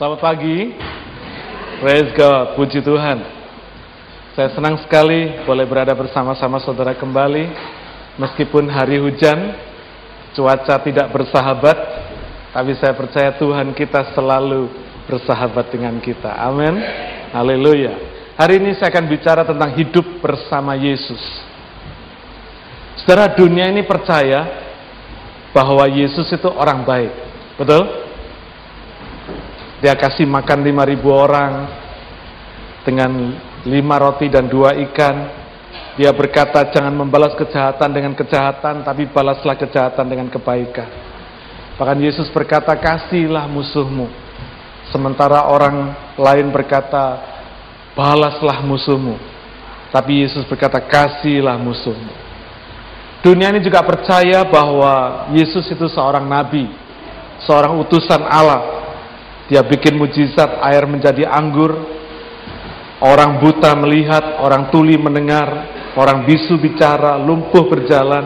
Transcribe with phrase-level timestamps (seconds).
[0.00, 0.72] Selamat pagi.
[1.84, 3.18] Praise God, puji Tuhan.
[4.32, 7.52] Saya senang sekali boleh berada bersama-sama saudara kembali.
[8.16, 9.52] Meskipun hari hujan,
[10.32, 11.76] cuaca tidak bersahabat,
[12.56, 14.72] tapi saya percaya Tuhan kita selalu
[15.12, 16.40] bersahabat dengan kita.
[16.40, 16.72] Amin.
[17.36, 17.92] Haleluya.
[18.40, 21.20] Hari ini saya akan bicara tentang hidup bersama Yesus.
[22.96, 24.48] Saudara dunia ini percaya
[25.52, 27.12] bahwa Yesus itu orang baik.
[27.60, 28.01] Betul?
[29.82, 31.52] Dia kasih makan 5000 orang
[32.86, 33.34] dengan
[33.66, 35.42] lima roti dan dua ikan.
[35.98, 40.88] Dia berkata jangan membalas kejahatan dengan kejahatan, tapi balaslah kejahatan dengan kebaikan.
[41.76, 44.08] Bahkan Yesus berkata kasihlah musuhmu.
[44.88, 47.20] Sementara orang lain berkata
[47.92, 49.18] balaslah musuhmu.
[49.92, 52.12] Tapi Yesus berkata kasihlah musuhmu.
[53.20, 56.66] Dunia ini juga percaya bahwa Yesus itu seorang nabi,
[57.44, 58.81] seorang utusan Allah
[59.52, 61.76] dia bikin mujizat air menjadi anggur.
[63.04, 68.24] Orang buta melihat, orang tuli mendengar, orang bisu bicara, lumpuh berjalan,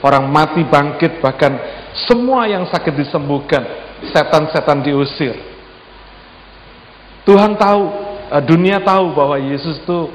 [0.00, 1.58] orang mati bangkit, bahkan
[2.08, 3.60] semua yang sakit disembuhkan,
[4.14, 5.36] setan-setan diusir.
[7.26, 7.82] Tuhan tahu,
[8.32, 10.08] eh, dunia tahu bahwa Yesus itu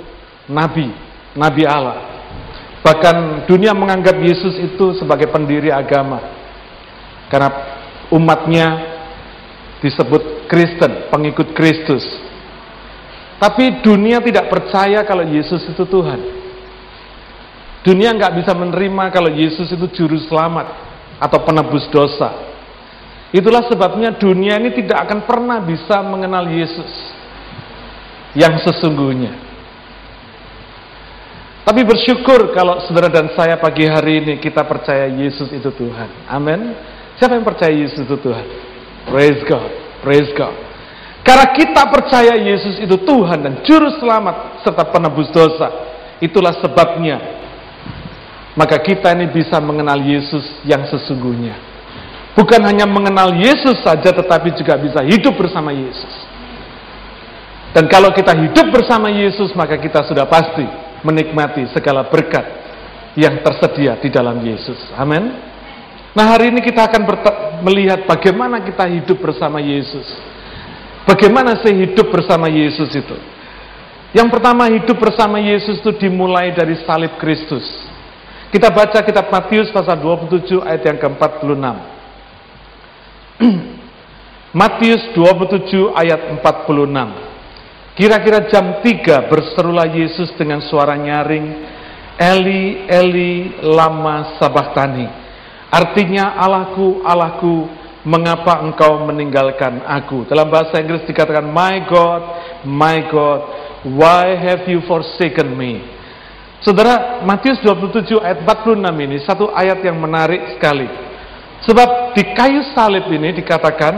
[0.49, 0.89] nabi,
[1.37, 2.17] nabi Allah.
[2.81, 6.23] Bahkan dunia menganggap Yesus itu sebagai pendiri agama.
[7.27, 7.51] Karena
[8.07, 8.96] umatnya
[9.83, 12.03] disebut Kristen, pengikut Kristus.
[13.37, 16.19] Tapi dunia tidak percaya kalau Yesus itu Tuhan.
[17.85, 20.67] Dunia nggak bisa menerima kalau Yesus itu juru selamat
[21.21, 22.33] atau penebus dosa.
[23.29, 26.89] Itulah sebabnya dunia ini tidak akan pernah bisa mengenal Yesus
[28.33, 29.45] yang sesungguhnya.
[31.67, 36.25] Tapi bersyukur kalau saudara dan saya pagi hari ini kita percaya Yesus itu Tuhan.
[36.31, 36.73] Amin.
[37.19, 38.66] Siapa yang percaya Yesus itu Tuhan?
[39.07, 39.71] Praise God.
[40.03, 40.55] Praise God.
[41.23, 45.67] Karena kita percaya Yesus itu Tuhan dan Juru Selamat serta penebus dosa.
[46.23, 47.19] Itulah sebabnya.
[48.55, 51.59] Maka kita ini bisa mengenal Yesus yang sesungguhnya.
[52.33, 56.13] Bukan hanya mengenal Yesus saja tetapi juga bisa hidup bersama Yesus.
[57.75, 60.65] Dan kalau kita hidup bersama Yesus maka kita sudah pasti
[61.05, 62.45] menikmati segala berkat
[63.17, 64.77] yang tersedia di dalam Yesus.
[64.95, 65.33] Amin.
[66.17, 67.05] Nah hari ini kita akan
[67.61, 70.09] melihat bagaimana kita hidup bersama Yesus.
[71.05, 73.13] Bagaimana sih hidup bersama Yesus itu?
[74.17, 77.61] Yang pertama hidup bersama Yesus itu dimulai dari salib Kristus.
[78.49, 81.53] Kita baca kitab Matius pasal 27 ayat yang ke-46.
[84.57, 87.93] Matius 27 ayat 46.
[87.93, 91.45] Kira-kira jam 3 berserulah Yesus dengan suara nyaring,
[92.17, 95.26] Eli, Eli, lama sabahtani
[95.67, 97.67] Artinya Allahku, Allahku,
[98.07, 100.23] mengapa engkau meninggalkan aku?
[100.31, 102.21] Dalam bahasa Inggris dikatakan, My God,
[102.63, 103.41] my God,
[103.83, 105.83] why have you forsaken me?
[106.63, 110.89] Saudara, Matius 27 ayat 46 ini satu ayat yang menarik sekali.
[111.61, 113.93] Sebab di kayu salib ini dikatakan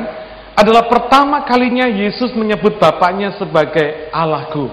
[0.59, 4.67] adalah pertama kalinya Yesus menyebut Bapaknya sebagai Allahku.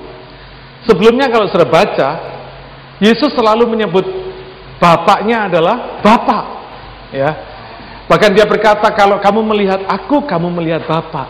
[0.83, 2.09] Sebelumnya kalau sudah baca,
[2.99, 4.07] Yesus selalu menyebut
[4.83, 6.45] Bapaknya adalah Bapak.
[7.15, 7.31] Ya.
[8.07, 11.27] Bahkan dia berkata, kalau kamu melihat aku, kamu melihat Bapak.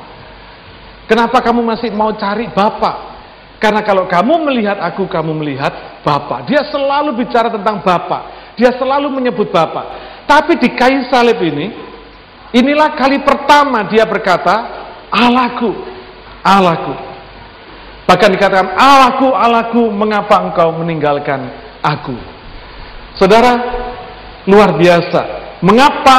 [1.09, 3.17] Kenapa kamu masih mau cari Bapak?
[3.57, 5.73] Karena kalau kamu melihat aku, kamu melihat
[6.05, 6.45] Bapak.
[6.45, 8.53] Dia selalu bicara tentang Bapak.
[8.61, 9.85] Dia selalu menyebut Bapak.
[10.29, 11.73] Tapi di kayu salib ini,
[12.53, 15.73] inilah kali pertama dia berkata, Allahku,
[16.45, 16.95] Allahku.
[18.07, 21.49] Bahkan dikatakan, Allahku, Allahku, mengapa engkau meninggalkan
[21.81, 22.15] aku?
[23.17, 23.57] Saudara,
[24.45, 25.36] luar biasa.
[25.65, 26.19] Mengapa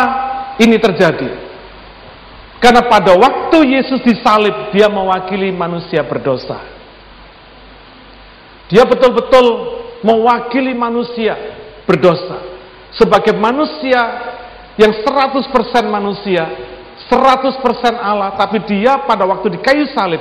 [0.57, 1.47] ini terjadi?
[2.57, 6.57] Karena pada waktu Yesus disalib, dia mewakili manusia berdosa.
[8.67, 9.45] Dia betul-betul
[10.01, 11.37] mewakili manusia
[11.85, 12.41] berdosa.
[12.97, 14.01] Sebagai manusia
[14.73, 15.53] yang 100%
[15.85, 16.43] manusia,
[17.07, 17.61] 100%
[17.93, 20.19] Allah, tapi dia pada waktu di kayu salib,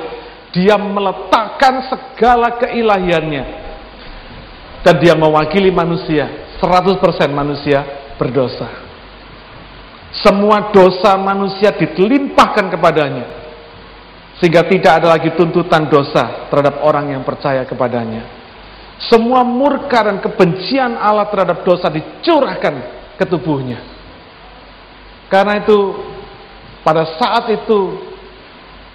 [0.52, 3.44] dia meletakkan segala keilahiannya.
[4.84, 7.00] Dan dia mewakili manusia, 100%
[7.32, 7.82] manusia
[8.20, 8.85] berdosa.
[10.14, 13.26] Semua dosa manusia ditelimpahkan kepadanya.
[14.36, 18.22] Sehingga tidak ada lagi tuntutan dosa terhadap orang yang percaya kepadanya.
[18.96, 22.74] Semua murka dan kebencian Allah terhadap dosa dicurahkan
[23.16, 23.80] ke tubuhnya.
[25.28, 25.78] Karena itu
[26.84, 28.06] pada saat itu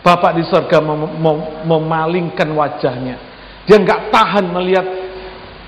[0.01, 1.37] Bapak di sorga mem mem
[1.69, 3.21] memalingkan wajahnya.
[3.69, 4.85] Dia nggak tahan melihat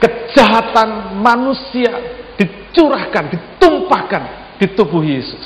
[0.02, 1.94] kejahatan manusia
[2.34, 5.44] dicurahkan, ditumpahkan di tubuh Yesus.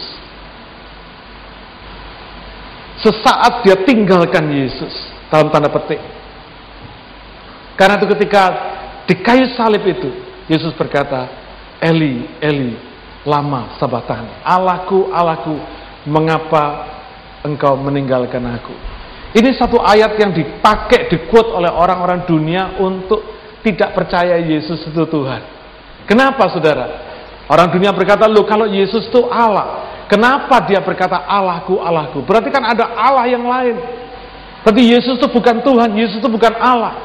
[3.02, 4.94] Sesaat dia tinggalkan Yesus
[5.34, 5.98] dalam tanda petik.
[7.74, 8.44] Karena itu ketika
[9.10, 10.14] di kayu salib itu
[10.46, 11.30] Yesus berkata,
[11.82, 12.78] Eli, Eli,
[13.26, 14.42] lama sabatan.
[14.46, 15.58] Allahku, Allahku,
[16.06, 16.86] mengapa
[17.42, 18.74] engkau meninggalkan aku?
[19.38, 23.22] Ini satu ayat yang dipakai, dikuat oleh orang-orang dunia untuk
[23.62, 25.42] tidak percaya Yesus itu Tuhan.
[26.10, 27.07] Kenapa saudara?
[27.48, 29.88] Orang dunia berkata, loh kalau Yesus itu Allah.
[30.08, 32.24] Kenapa dia berkata Allahku, Allahku?
[32.24, 33.76] Berarti kan ada Allah yang lain.
[34.64, 36.96] Berarti Yesus itu bukan Tuhan, Yesus itu bukan Allah.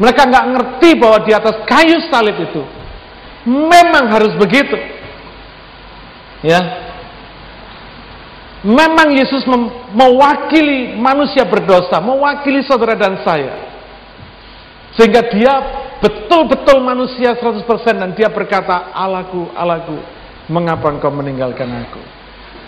[0.00, 2.62] Mereka nggak ngerti bahwa di atas kayu salib itu
[3.46, 4.76] memang harus begitu.
[6.44, 6.60] Ya,
[8.64, 9.44] memang Yesus
[9.92, 13.60] mewakili manusia berdosa, mewakili saudara dan saya.
[14.96, 15.52] Sehingga dia
[16.02, 19.96] betul-betul manusia 100% dan dia berkata, Allahku, Allahku,
[20.44, 22.00] Mengapa engkau meninggalkan aku?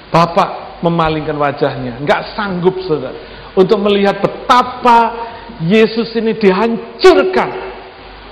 [0.09, 5.13] Bapak memalingkan wajahnya, nggak sanggup saudara, untuk melihat betapa
[5.61, 7.51] Yesus ini dihancurkan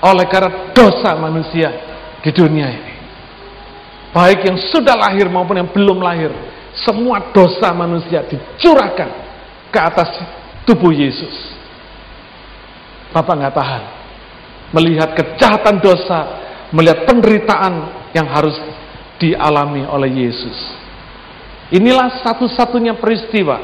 [0.01, 1.69] oleh karena dosa manusia
[2.25, 2.95] di dunia ini.
[4.17, 6.33] Baik yang sudah lahir maupun yang belum lahir,
[6.73, 9.11] semua dosa manusia dicurahkan
[9.69, 10.09] ke atas
[10.65, 11.53] tubuh Yesus.
[13.13, 14.04] Bapak nggak tahan
[14.75, 16.43] melihat kejahatan dosa,
[16.75, 17.75] melihat penderitaan
[18.11, 18.59] yang harus
[19.23, 20.59] dialami oleh Yesus.
[21.71, 23.63] Inilah satu-satunya peristiwa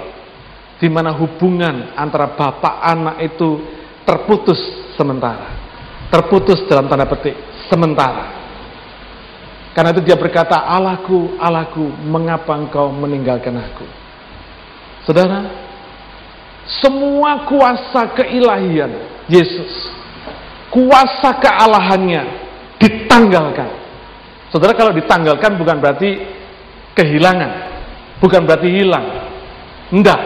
[0.80, 3.60] di mana hubungan antara bapak anak itu
[4.06, 4.58] terputus
[4.96, 5.58] sementara.
[6.08, 7.36] Terputus dalam tanda petik
[7.68, 8.40] sementara.
[9.70, 13.86] Karena itu dia berkata, Allahku, Allahku, mengapa engkau meninggalkan aku?
[15.06, 15.46] Saudara,
[16.82, 18.90] semua kuasa keilahian
[19.30, 19.94] Yesus,
[20.70, 22.22] kuasa kealahannya
[22.80, 23.80] ditanggalkan
[24.50, 26.10] Saudara kalau ditanggalkan bukan berarti
[26.98, 27.50] kehilangan,
[28.18, 29.06] bukan berarti hilang.
[29.94, 30.20] Enggak,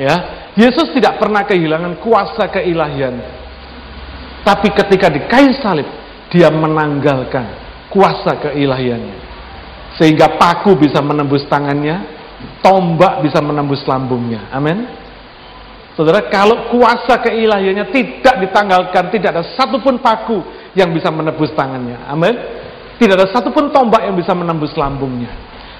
[0.00, 0.16] ya.
[0.56, 3.20] Yesus tidak pernah kehilangan kuasa keilahian.
[4.40, 5.84] Tapi ketika di kayu salib,
[6.32, 7.44] dia menanggalkan
[7.92, 9.28] kuasa keilahiannya.
[10.00, 12.00] Sehingga paku bisa menembus tangannya,
[12.64, 14.48] tombak bisa menembus lambungnya.
[14.56, 14.88] Amin.
[15.96, 20.44] Saudara, kalau kuasa keilahiannya tidak ditanggalkan, tidak ada satupun paku
[20.76, 22.04] yang bisa menembus tangannya.
[22.04, 22.36] Amin.
[23.00, 25.32] Tidak ada satupun tombak yang bisa menembus lambungnya.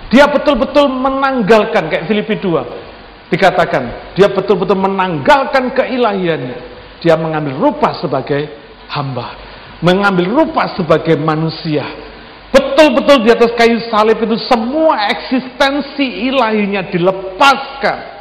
[0.08, 6.58] Dia betul-betul menanggalkan kayak Filipi 2 dikatakan dia betul-betul menanggalkan keilahiannya.
[7.04, 8.48] Dia mengambil rupa sebagai
[8.88, 9.36] hamba,
[9.84, 11.84] mengambil rupa sebagai manusia.
[12.48, 18.15] Betul-betul di atas kayu salib itu semua eksistensi ilahinya dilepaskan.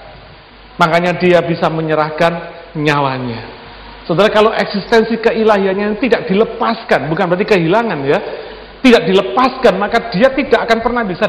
[0.75, 2.33] Makanya dia bisa menyerahkan
[2.75, 3.55] nyawanya.
[4.05, 8.19] Saudara kalau eksistensi keilahiannya tidak dilepaskan, bukan berarti kehilangan ya,
[8.85, 11.25] tidak dilepaskan, maka dia tidak akan pernah bisa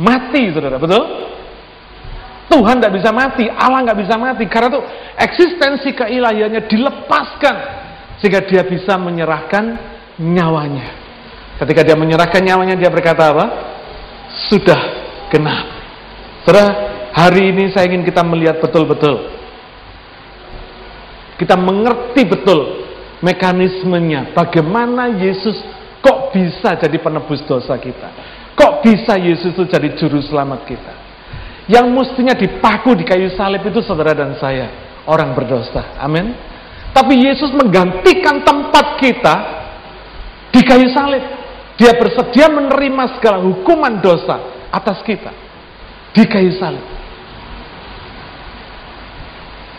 [0.00, 0.80] mati, saudara.
[0.80, 1.02] Betul?
[2.46, 4.80] Tuhan tidak bisa mati, Allah nggak bisa mati, karena itu
[5.18, 7.56] eksistensi keilahiannya dilepaskan
[8.22, 9.76] sehingga dia bisa menyerahkan
[10.16, 10.88] nyawanya.
[11.60, 13.46] Ketika dia menyerahkan nyawanya, dia berkata apa?
[14.48, 14.80] Sudah
[15.28, 15.68] genap.
[16.48, 19.32] Saudara, hari ini saya ingin kita melihat betul-betul.
[21.40, 22.84] Kita mengerti betul
[23.20, 25.56] mekanismenya, bagaimana Yesus
[26.06, 28.08] Kok bisa jadi penebus dosa kita?
[28.54, 30.94] Kok bisa Yesus itu jadi juru selamat kita?
[31.66, 34.70] Yang mestinya dipaku di kayu salib itu saudara dan saya,
[35.10, 35.98] orang berdosa.
[35.98, 36.30] Amin.
[36.94, 39.34] Tapi Yesus menggantikan tempat kita
[40.54, 41.26] di kayu salib.
[41.74, 45.34] Dia bersedia menerima segala hukuman dosa atas kita
[46.14, 46.86] di kayu salib.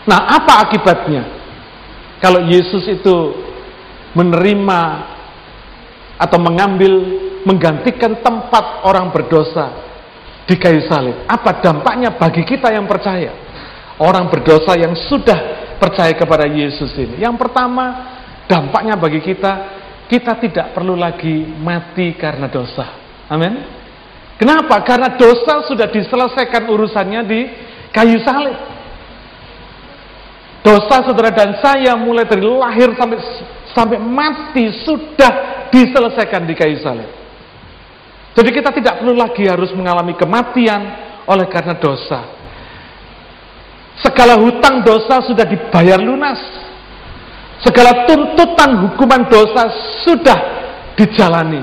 [0.08, 1.22] Nah, apa akibatnya?
[2.18, 3.16] Kalau Yesus itu
[4.16, 4.80] menerima
[6.16, 6.92] atau mengambil
[7.44, 9.70] menggantikan tempat orang berdosa
[10.48, 11.28] di kayu salib.
[11.28, 13.30] Apa dampaknya bagi kita yang percaya?
[14.00, 17.20] Orang berdosa yang sudah percaya kepada Yesus ini.
[17.20, 18.16] Yang pertama,
[18.48, 19.52] dampaknya bagi kita,
[20.08, 22.96] kita tidak perlu lagi mati karena dosa.
[23.28, 23.60] Amin.
[24.40, 24.80] Kenapa?
[24.86, 27.40] Karena dosa sudah diselesaikan urusannya di
[27.92, 28.77] kayu salib.
[30.58, 33.18] Dosa saudara dan saya mulai dari lahir sampai
[33.70, 37.06] sampai mati sudah diselesaikan di kayu salib.
[38.34, 40.80] Jadi kita tidak perlu lagi harus mengalami kematian
[41.26, 42.26] oleh karena dosa.
[43.98, 46.38] Segala hutang dosa sudah dibayar lunas.
[47.58, 49.66] Segala tuntutan hukuman dosa
[50.06, 50.38] sudah
[50.94, 51.62] dijalani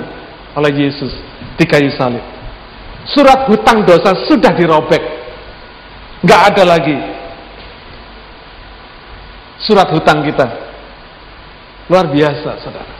[0.55, 1.15] oleh Yesus
[1.55, 2.23] di kayu salib.
[3.07, 5.03] Surat hutang dosa sudah dirobek.
[6.27, 6.97] Nggak ada lagi
[9.65, 10.45] surat hutang kita.
[11.89, 12.93] Luar biasa, saudara.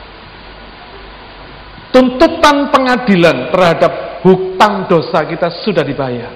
[1.94, 6.28] Tuntutan pengadilan terhadap hutang dosa kita sudah dibayar.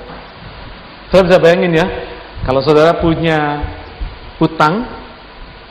[1.11, 1.87] Saya bisa bayangin ya,
[2.41, 3.61] Kalau saudara punya
[4.41, 4.89] hutang,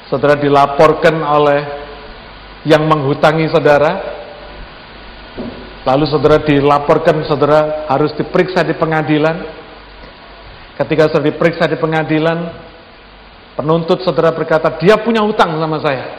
[0.05, 1.61] saudara dilaporkan oleh
[2.69, 3.97] yang menghutangi saudara,
[5.81, 9.57] lalu saudara dilaporkan, saudara harus diperiksa di pengadilan.
[10.77, 12.68] Ketika saudara diperiksa di pengadilan,
[13.59, 16.15] penuntut saudara berkata, dia punya hutang sama saya.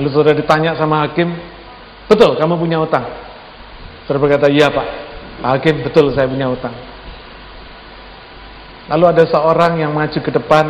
[0.00, 1.28] Lalu saudara ditanya sama hakim,
[2.08, 3.04] betul kamu punya hutang?
[4.08, 4.88] Saudara berkata, iya pak.
[5.44, 6.72] Pak hakim, betul saya punya hutang.
[8.90, 10.66] Lalu ada seorang yang maju ke depan,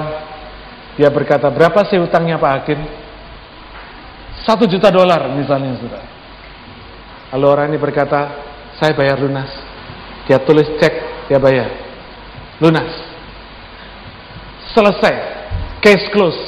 [1.00, 2.80] dia berkata, berapa sih utangnya Pak Hakim?
[4.44, 6.04] Satu juta dolar misalnya sudah.
[7.32, 8.28] Lalu orang ini berkata,
[8.76, 9.48] saya bayar lunas.
[10.28, 10.94] Dia tulis cek,
[11.32, 11.72] dia bayar.
[12.60, 13.09] Lunas.
[14.72, 15.14] Selesai.
[15.80, 16.40] Case close.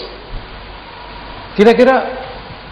[1.56, 1.96] Kira-kira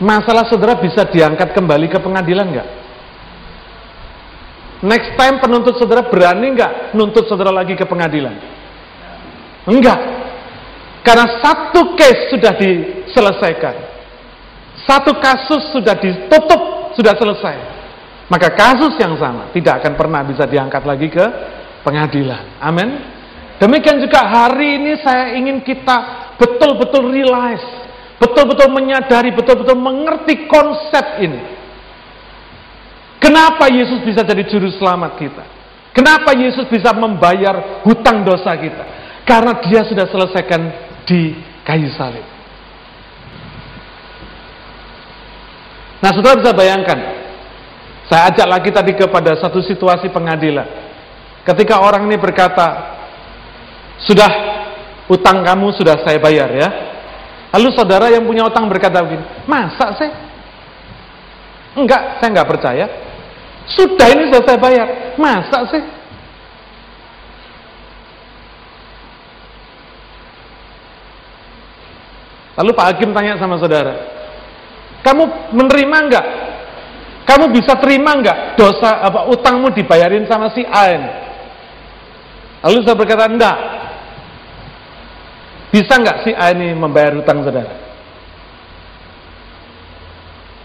[0.01, 2.69] masalah saudara bisa diangkat kembali ke pengadilan nggak?
[4.81, 8.33] Next time penuntut saudara berani nggak nuntut saudara lagi ke pengadilan?
[9.69, 10.01] Enggak.
[11.05, 13.77] Karena satu case sudah diselesaikan.
[14.89, 17.57] Satu kasus sudah ditutup, sudah selesai.
[18.33, 21.25] Maka kasus yang sama tidak akan pernah bisa diangkat lagi ke
[21.85, 22.63] pengadilan.
[22.63, 23.20] Amin.
[23.61, 27.61] Demikian juga hari ini saya ingin kita betul-betul realize,
[28.17, 31.61] betul-betul menyadari, betul-betul mengerti konsep ini.
[33.21, 35.45] Kenapa Yesus bisa jadi juru selamat kita?
[35.93, 38.85] Kenapa Yesus bisa membayar hutang dosa kita?
[39.29, 40.61] Karena dia sudah selesaikan
[41.05, 42.25] di kayu salib.
[46.01, 46.99] Nah, saudara bisa bayangkan,
[48.09, 50.65] saya ajak lagi tadi kepada satu situasi pengadilan.
[51.45, 53.00] Ketika orang ini berkata,
[54.05, 54.31] sudah
[55.11, 56.69] utang kamu sudah saya bayar ya.
[57.51, 60.11] Lalu saudara yang punya utang berkata begini, masa sih?
[61.75, 62.87] Enggak, saya enggak percaya.
[63.67, 64.87] Sudah ini sudah saya bayar,
[65.19, 65.83] masa sih?
[72.59, 73.95] Lalu Pak Hakim tanya sama saudara,
[75.03, 76.27] kamu menerima enggak?
[77.25, 81.11] Kamu bisa terima enggak dosa apa utangmu dibayarin sama si A ini?
[82.61, 83.57] Lalu saya berkata, enggak.
[85.71, 87.71] Bisa enggak si A ini membayar utang saudara?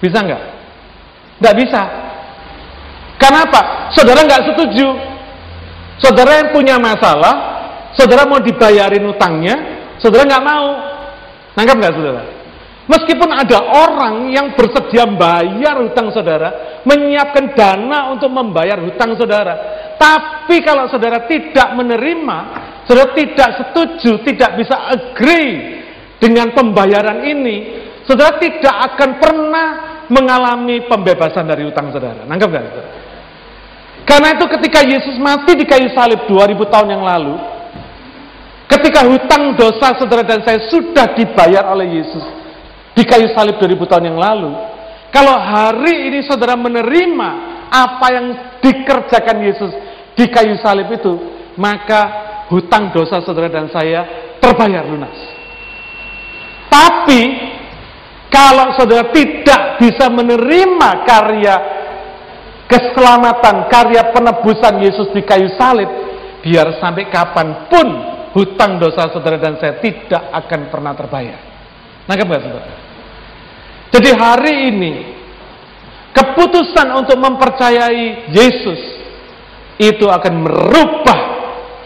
[0.01, 0.43] Bisa enggak?
[1.41, 1.81] Enggak bisa.
[3.21, 3.89] Kenapa?
[3.93, 4.87] Saudara enggak setuju.
[6.01, 7.33] Saudara yang punya masalah,
[7.95, 9.55] saudara mau dibayarin utangnya,
[10.01, 10.67] saudara enggak mau.
[11.55, 12.21] Nangkap nggak saudara?
[12.85, 19.57] Meskipun ada orang yang bersedia bayar hutang saudara, menyiapkan dana untuk membayar hutang saudara,
[19.97, 22.37] tapi kalau saudara tidak menerima,
[22.85, 25.83] saudara tidak setuju, tidak bisa agree
[26.21, 27.55] dengan pembayaran ini,
[28.05, 29.67] saudara tidak akan pernah
[30.09, 32.23] mengalami pembebasan dari hutang saudara.
[32.25, 32.89] Nangkap nggak saudara?
[34.05, 37.55] Karena itu ketika Yesus mati di kayu salib 2000 tahun yang lalu,
[38.65, 42.25] Ketika hutang dosa saudara dan saya sudah dibayar oleh Yesus
[42.97, 44.57] di kayu salib 2000 tahun yang lalu,
[45.13, 47.29] kalau hari ini saudara menerima
[47.69, 48.25] apa yang
[48.65, 49.71] dikerjakan Yesus
[50.17, 51.13] di kayu salib itu,
[51.61, 55.17] maka hutang dosa saudara dan saya terbayar lunas.
[56.69, 57.21] Tapi
[58.29, 61.55] kalau saudara tidak bisa menerima karya
[62.67, 65.87] keselamatan, karya penebusan Yesus di kayu salib,
[66.43, 67.87] biar sampai kapan pun
[68.35, 71.39] hutang dosa saudara dan saya tidak akan pernah terbayar.
[72.05, 72.73] Nangkep gak saudara?
[73.95, 74.93] Jadi hari ini
[76.11, 78.81] keputusan untuk mempercayai Yesus
[79.79, 81.34] itu akan merubah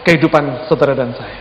[0.06, 1.40] kehidupan saudara dan saya.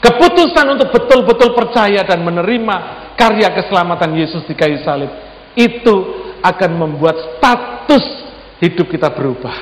[0.00, 2.76] Keputusan untuk betul-betul percaya dan menerima
[3.18, 5.10] karya keselamatan Yesus di kayu salib
[5.56, 5.96] itu
[6.44, 8.04] akan membuat status
[8.60, 9.56] hidup kita berubah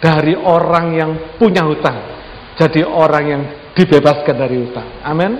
[0.00, 2.20] dari orang yang punya hutang
[2.60, 3.42] jadi orang yang
[3.72, 5.00] dibebaskan dari utang.
[5.00, 5.32] Amin.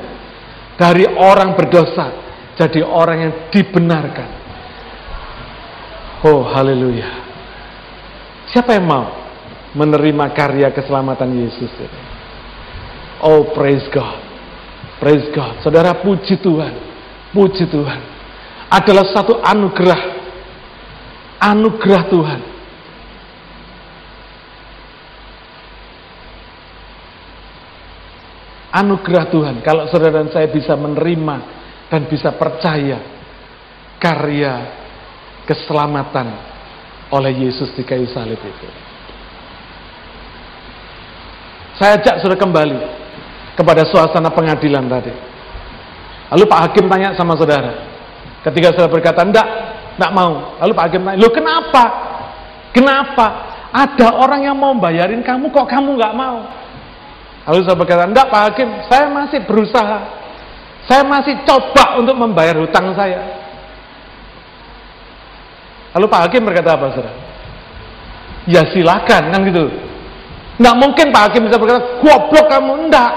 [0.81, 2.09] Dari orang berdosa
[2.57, 4.29] jadi orang yang dibenarkan.
[6.25, 7.09] Oh, haleluya.
[8.49, 9.20] Siapa yang mau
[9.77, 11.71] menerima karya keselamatan Yesus?
[13.21, 14.19] Oh, praise God.
[14.99, 15.61] Praise God.
[15.65, 16.75] Saudara puji Tuhan.
[17.33, 18.01] Puji Tuhan.
[18.71, 20.03] Adalah satu anugerah.
[21.41, 22.41] Anugerah Tuhan
[28.71, 31.37] anugerah Tuhan kalau saudara dan saya bisa menerima
[31.91, 33.03] dan bisa percaya
[33.99, 34.53] karya
[35.45, 36.29] keselamatan
[37.11, 38.90] oleh Yesus di kayu salib itu.
[41.81, 42.77] Saya ajak saudara kembali
[43.57, 45.17] kepada suasana pengadilan tadi.
[46.29, 47.73] Lalu Pak Hakim tanya sama saudara.
[48.45, 49.49] Ketika saudara berkata, enggak,
[49.97, 50.61] enggak mau.
[50.61, 51.85] Lalu Pak Hakim tanya, lo kenapa?
[52.77, 53.27] Kenapa?
[53.73, 56.45] Ada orang yang mau bayarin kamu, kok kamu nggak mau?
[57.49, 59.99] Lalu saya berkata, enggak Pak Hakim, saya masih berusaha.
[60.85, 63.25] Saya masih coba untuk membayar hutang saya.
[65.97, 67.17] Lalu Pak Hakim berkata apa, saudara?
[68.45, 69.90] Ya silakan, kan gitu.
[70.61, 73.13] Nggak mungkin Pak Hakim bisa berkata, goblok kamu, enggak.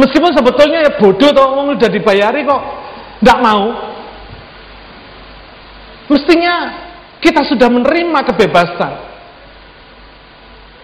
[0.00, 2.62] Meskipun sebetulnya ya bodoh atau udah dibayari kok,
[3.20, 3.64] enggak mau.
[6.08, 6.54] Mestinya
[7.20, 8.92] kita sudah menerima kebebasan.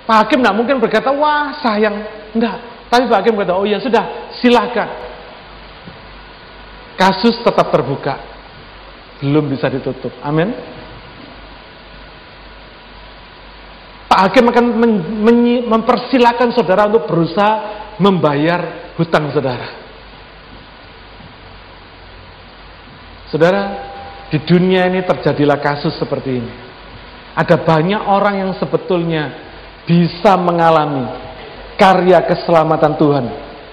[0.04, 2.04] Pak Hakim tidak mungkin berkata, wah sayang.
[2.36, 2.60] Enggak.
[2.92, 4.92] Tapi Pak Hakim berkata, oh ya sudah, silakan.
[7.00, 8.20] Kasus tetap terbuka.
[9.24, 10.12] Belum bisa ditutup.
[10.20, 10.52] Amin.
[14.12, 14.76] Pak Hakim akan
[15.72, 17.52] mempersilahkan saudara untuk berusaha
[17.96, 19.72] membayar hutang saudara.
[23.32, 23.62] Saudara,
[24.28, 26.52] di dunia ini terjadilah kasus seperti ini.
[27.32, 29.32] Ada banyak orang yang sebetulnya
[29.88, 31.08] bisa mengalami
[31.80, 33.24] karya keselamatan Tuhan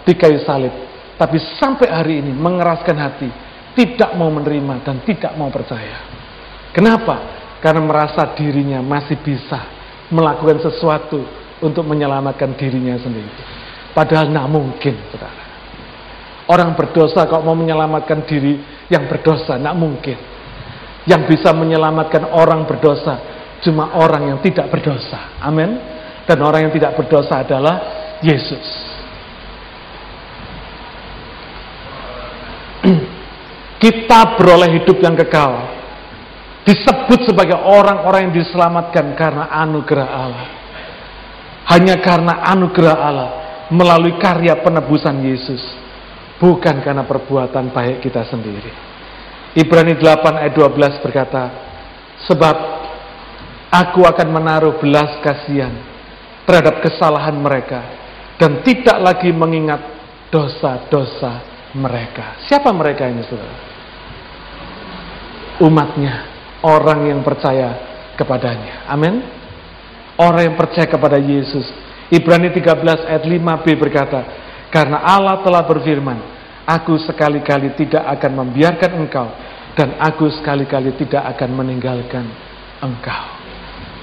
[0.08, 0.72] di kayu salib.
[1.20, 3.28] Tapi sampai hari ini mengeraskan hati,
[3.76, 6.00] tidak mau menerima dan tidak mau percaya.
[6.72, 7.28] Kenapa?
[7.60, 9.79] Karena merasa dirinya masih bisa
[10.10, 11.22] melakukan sesuatu
[11.62, 13.30] untuk menyelamatkan dirinya sendiri.
[13.94, 15.44] Padahal tidak mungkin, saudara.
[16.50, 18.58] Orang berdosa kok mau menyelamatkan diri
[18.90, 20.18] yang berdosa, tidak mungkin.
[21.06, 23.22] Yang bisa menyelamatkan orang berdosa
[23.62, 25.38] cuma orang yang tidak berdosa.
[25.46, 25.78] Amin.
[26.26, 27.82] Dan orang yang tidak berdosa adalah
[28.22, 28.66] Yesus.
[33.84, 35.79] Kita beroleh hidup yang kekal.
[36.70, 40.50] Disebut sebagai orang-orang yang diselamatkan karena anugerah Allah.
[41.74, 43.30] Hanya karena anugerah Allah
[43.74, 45.66] melalui karya penebusan Yesus.
[46.38, 48.70] Bukan karena perbuatan baik kita sendiri.
[49.58, 51.44] Ibrani 8 ayat 12 berkata,
[52.30, 52.58] Sebab
[53.74, 55.74] aku akan menaruh belas kasihan
[56.46, 57.82] terhadap kesalahan mereka
[58.38, 59.82] dan tidak lagi mengingat
[60.30, 61.42] dosa-dosa
[61.74, 62.38] mereka.
[62.46, 63.58] Siapa mereka ini saudara?
[65.60, 67.76] Umatnya, orang yang percaya
[68.20, 68.90] kepadanya.
[68.92, 69.24] Amin.
[70.20, 71.64] Orang yang percaya kepada Yesus.
[72.12, 74.20] Ibrani 13 ayat 5b berkata,
[74.68, 76.20] Karena Allah telah berfirman,
[76.70, 79.28] Aku sekali-kali tidak akan membiarkan engkau
[79.74, 82.30] dan aku sekali-kali tidak akan meninggalkan
[82.78, 83.26] engkau.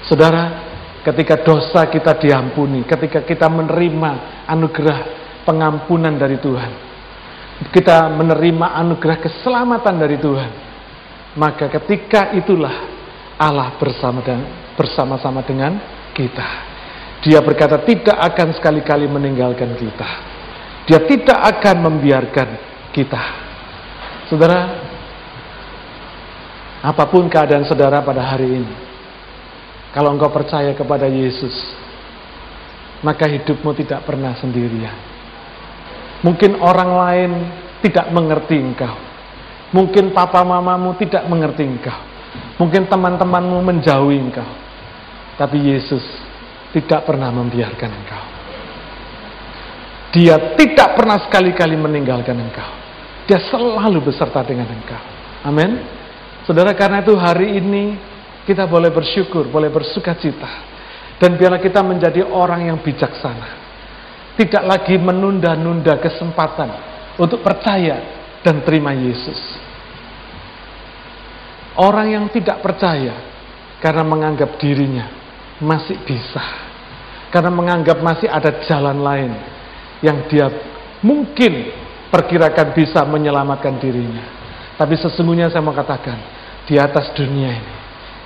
[0.03, 0.67] Saudara,
[1.07, 4.99] ketika dosa kita diampuni, ketika kita menerima anugerah
[5.47, 6.73] pengampunan dari Tuhan,
[7.71, 10.51] kita menerima anugerah keselamatan dari Tuhan,
[11.37, 12.73] maka ketika itulah
[13.37, 14.25] Allah bersama
[14.75, 15.77] bersama-sama dengan
[16.17, 16.49] kita.
[17.25, 20.09] Dia berkata tidak akan sekali-kali meninggalkan kita.
[20.89, 22.49] Dia tidak akan membiarkan
[22.93, 23.23] kita.
[24.33, 24.61] Saudara,
[26.81, 28.75] apa pun keadaan saudara pada hari ini,
[29.93, 31.53] kalau engkau percaya kepada Yesus,
[33.03, 34.95] maka hidupmu tidak pernah sendirian.
[36.23, 37.31] Mungkin orang lain
[37.83, 39.06] tidak mengerti engkau.
[39.75, 41.99] Mungkin papa mamamu tidak mengerti engkau.
[42.63, 44.47] Mungkin teman-temanmu menjauhi engkau.
[45.37, 46.03] Tapi Yesus
[46.73, 48.25] tidak pernah membiarkan engkau.
[50.17, 52.71] Dia tidak pernah sekali-kali meninggalkan engkau.
[53.27, 55.03] Dia selalu beserta dengan engkau.
[55.45, 55.83] Amin.
[56.47, 57.99] Saudara, karena itu hari ini
[58.47, 60.63] kita boleh bersyukur, boleh bersuka cita.
[61.19, 63.67] Dan biarlah kita menjadi orang yang bijaksana.
[64.37, 66.71] Tidak lagi menunda-nunda kesempatan
[67.19, 68.16] untuk percaya
[68.47, 69.59] dan terima Yesus.
[71.75, 73.19] Orang yang tidak percaya
[73.83, 75.11] karena menganggap dirinya
[75.59, 76.41] masih bisa.
[77.35, 79.35] Karena menganggap masih ada jalan lain
[80.01, 80.47] yang dia
[81.03, 81.75] mungkin
[82.09, 84.25] perkirakan bisa menyelamatkan dirinya.
[84.79, 86.17] Tapi sesungguhnya saya mau katakan,
[86.65, 87.75] di atas dunia ini,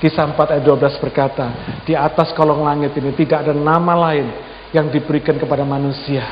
[0.04, 1.46] kisah 4 ayat 12 berkata,
[1.82, 4.26] di atas kolong langit ini tidak ada nama lain
[4.70, 6.22] yang diberikan kepada manusia,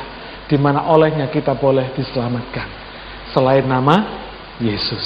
[0.47, 2.78] di mana olehnya kita boleh diselamatkan.
[3.31, 3.95] Selain nama
[4.57, 5.05] Yesus.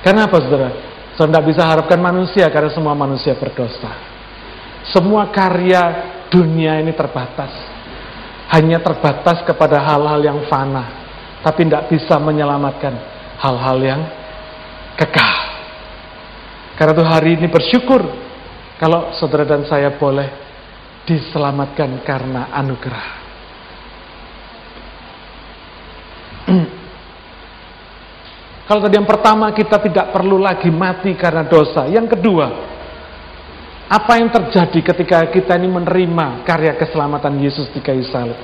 [0.00, 0.70] Kenapa saudara?
[1.18, 3.92] Saudara tidak bisa harapkan manusia karena semua manusia berdosa.
[4.88, 5.82] Semua karya
[6.32, 7.52] dunia ini terbatas
[8.50, 10.90] hanya terbatas kepada hal-hal yang fana,
[11.46, 12.94] tapi tidak bisa menyelamatkan
[13.38, 14.02] hal-hal yang
[14.98, 15.38] kekal.
[16.74, 18.02] Karena itu hari ini bersyukur
[18.82, 20.26] kalau saudara dan saya boleh
[21.06, 23.06] diselamatkan karena anugerah.
[28.70, 31.90] Kalau tadi yang pertama kita tidak perlu lagi mati karena dosa.
[31.90, 32.46] Yang kedua,
[33.90, 38.38] apa yang terjadi ketika kita ini menerima karya keselamatan Yesus di kayu salib?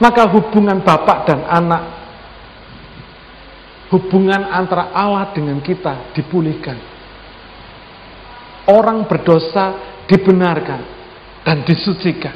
[0.00, 1.82] Maka hubungan bapak dan anak,
[3.92, 6.80] hubungan antara Allah dengan kita dipulihkan.
[8.72, 9.76] Orang berdosa
[10.08, 10.80] dibenarkan,
[11.44, 12.32] dan disucikan.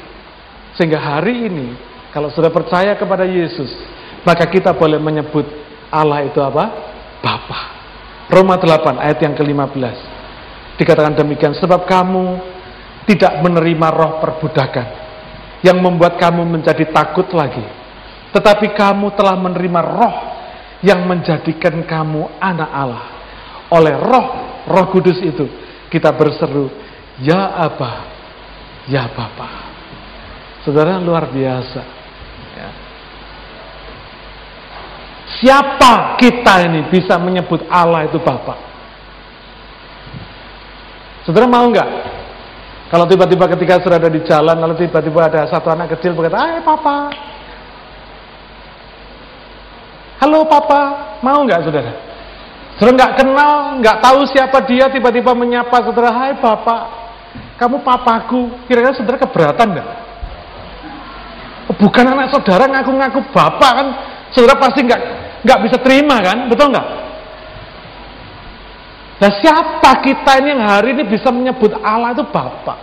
[0.77, 1.73] Sehingga hari ini,
[2.13, 3.73] kalau sudah percaya kepada Yesus,
[4.29, 5.49] maka kita boleh menyebut
[5.89, 6.90] Allah itu apa?
[7.21, 7.61] Bapa.
[8.31, 9.97] Roma 8 ayat yang ke-15.
[10.81, 12.41] Dikatakan demikian, sebab kamu
[13.05, 14.87] tidak menerima roh perbudakan
[15.61, 17.65] yang membuat kamu menjadi takut lagi.
[18.31, 20.17] Tetapi kamu telah menerima roh
[20.81, 23.07] yang menjadikan kamu anak Allah.
[23.75, 24.27] Oleh roh,
[24.67, 25.45] roh kudus itu,
[25.93, 26.71] kita berseru,
[27.21, 28.09] Ya Aba,
[28.89, 29.69] Ya Bapa.
[30.65, 31.83] Saudara luar biasa.
[32.57, 32.69] Ya.
[35.41, 38.61] Siapa kita ini bisa menyebut Allah itu Bapa?
[41.25, 41.89] Saudara mau nggak?
[42.93, 46.61] Kalau tiba-tiba ketika sudah ada di jalan, lalu tiba-tiba ada satu anak kecil berkata, Hai
[46.61, 46.97] Papa.
[50.21, 50.81] Halo Papa,
[51.25, 51.93] mau nggak saudara?
[52.77, 57.01] Saudara nggak kenal, nggak tahu siapa dia, tiba-tiba menyapa saudara, Hai Bapak
[57.61, 59.89] kamu papaku, kira-kira saudara keberatan enggak?
[61.77, 63.87] Bukan anak saudara ngaku-ngaku bapak kan,
[64.33, 65.01] saudara pasti nggak
[65.45, 66.89] nggak bisa terima kan, betul nggak?
[69.21, 72.79] Nah siapa kita ini yang hari ini bisa menyebut Allah itu bapak?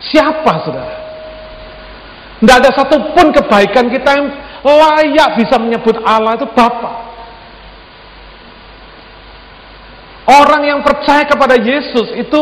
[0.00, 0.96] Siapa saudara?
[2.40, 4.26] Tidak ada satupun kebaikan kita yang
[4.64, 6.94] layak bisa menyebut Allah itu bapak.
[10.28, 12.40] Orang yang percaya kepada Yesus itu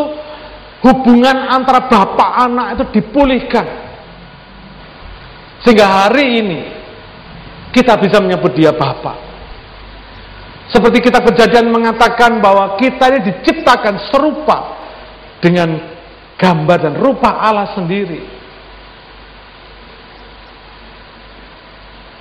[0.87, 3.67] hubungan antara bapak anak itu dipulihkan.
[5.67, 6.61] Sehingga hari ini
[7.75, 9.26] kita bisa menyebut dia bapak.
[10.67, 14.75] Seperti kita kejadian mengatakan bahwa kita ini diciptakan serupa
[15.39, 15.79] dengan
[16.35, 18.35] gambar dan rupa Allah sendiri.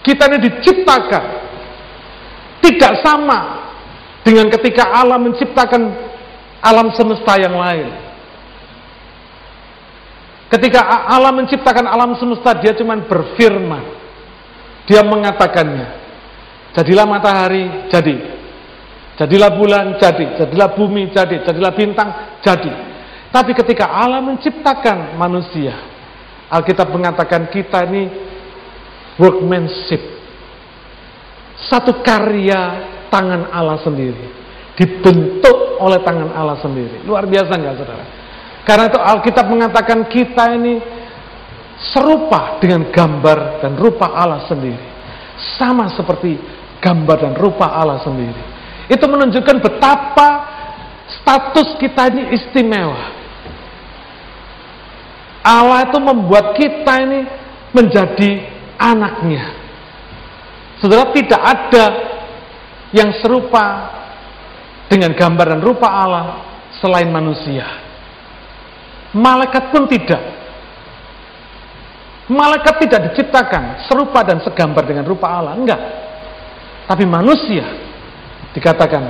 [0.06, 1.24] Kita ini diciptakan
[2.62, 3.66] tidak sama
[4.22, 5.82] dengan ketika Allah menciptakan
[6.62, 8.06] alam semesta yang lain.
[10.46, 13.82] Ketika Allah menciptakan alam semesta, dia cuma berfirman.
[14.86, 16.06] Dia mengatakannya.
[16.78, 18.35] Jadilah matahari, jadi.
[19.16, 20.36] Jadilah bulan, jadi.
[20.40, 21.44] Jadilah bumi, jadi.
[21.44, 22.10] Jadilah bintang,
[22.44, 22.72] jadi.
[23.32, 25.76] Tapi ketika Allah menciptakan manusia,
[26.52, 28.08] Alkitab mengatakan kita ini
[29.20, 30.00] workmanship.
[31.68, 34.32] Satu karya tangan Allah sendiri.
[34.76, 37.04] Dibentuk oleh tangan Allah sendiri.
[37.08, 38.06] Luar biasa nggak saudara?
[38.68, 40.80] Karena itu Alkitab mengatakan kita ini
[41.92, 44.80] serupa dengan gambar dan rupa Allah sendiri.
[45.60, 46.40] Sama seperti
[46.80, 48.55] gambar dan rupa Allah sendiri.
[48.86, 50.30] Itu menunjukkan betapa
[51.10, 53.14] status kita ini istimewa.
[55.46, 57.20] Allah itu membuat kita ini
[57.74, 58.30] menjadi
[58.82, 59.54] anaknya.
[60.82, 61.86] Saudara tidak ada
[62.94, 63.94] yang serupa
[64.90, 66.26] dengan gambar dan rupa Allah
[66.82, 67.66] selain manusia.
[69.14, 70.22] Malaikat pun tidak.
[72.26, 75.82] Malaikat tidak diciptakan serupa dan segambar dengan rupa Allah, enggak.
[76.90, 77.85] Tapi manusia
[78.56, 79.04] dikatakan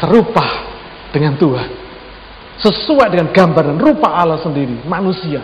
[0.00, 0.64] serupa
[1.12, 1.68] dengan Tuhan.
[2.54, 5.42] Sesuai dengan gambar dan rupa Allah sendiri, manusia.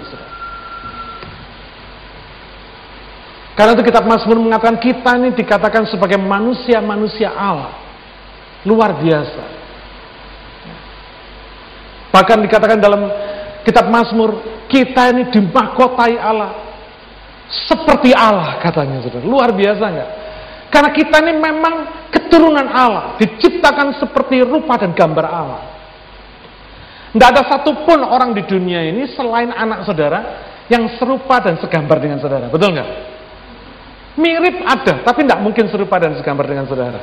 [3.59, 7.77] Karena itu kitab Mazmur mengatakan kita ini dikatakan sebagai manusia-manusia Allah.
[8.65, 9.45] Luar biasa.
[12.09, 13.05] Bahkan dikatakan dalam
[13.67, 16.73] kitab Mazmur, kita ini dimahkotai Allah.
[17.51, 19.27] Seperti Allah katanya saudara.
[19.27, 20.11] Luar biasa enggak?
[20.71, 21.75] Karena kita ini memang
[22.15, 23.19] keturunan Allah.
[23.19, 25.63] Diciptakan seperti rupa dan gambar Allah.
[27.11, 32.23] Tidak ada satupun orang di dunia ini selain anak saudara yang serupa dan segambar dengan
[32.23, 32.47] saudara.
[32.47, 32.89] Betul nggak?
[34.15, 37.03] Mirip ada, tapi tidak mungkin serupa dan segambar dengan saudara.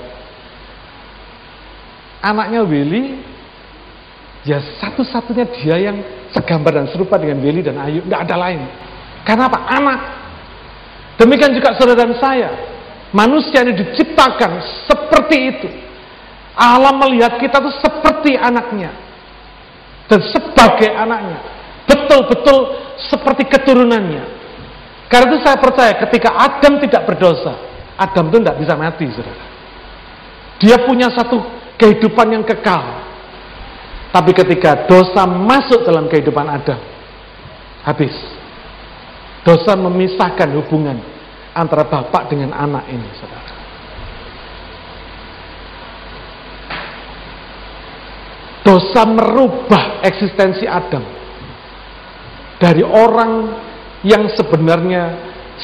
[2.24, 3.20] Anaknya Willy,
[4.48, 5.98] ya satu-satunya dia yang
[6.32, 8.64] segambar dan serupa dengan Willy dan Ayu, nggak ada lain.
[9.28, 9.60] Karena apa?
[9.68, 10.00] Anak.
[11.20, 12.50] Demikian juga saudara dan saya.
[13.16, 14.52] Manusia ini diciptakan
[14.84, 15.70] seperti itu.
[16.58, 18.92] Allah melihat kita itu seperti anaknya.
[20.12, 21.40] Dan sebagai anaknya.
[21.88, 22.58] Betul-betul
[23.08, 24.24] seperti keturunannya.
[25.08, 27.56] Karena itu saya percaya ketika Adam tidak berdosa,
[27.96, 29.46] Adam itu tidak bisa mati, saudara.
[30.60, 31.40] Dia punya satu
[31.80, 33.08] kehidupan yang kekal.
[34.12, 36.80] Tapi ketika dosa masuk dalam kehidupan Adam,
[37.88, 38.16] habis.
[39.48, 41.00] Dosa memisahkan hubungan
[41.58, 43.52] antara bapak dengan anak ini, saudara.
[48.62, 51.02] Dosa merubah eksistensi Adam
[52.60, 53.64] dari orang
[54.04, 55.04] yang sebenarnya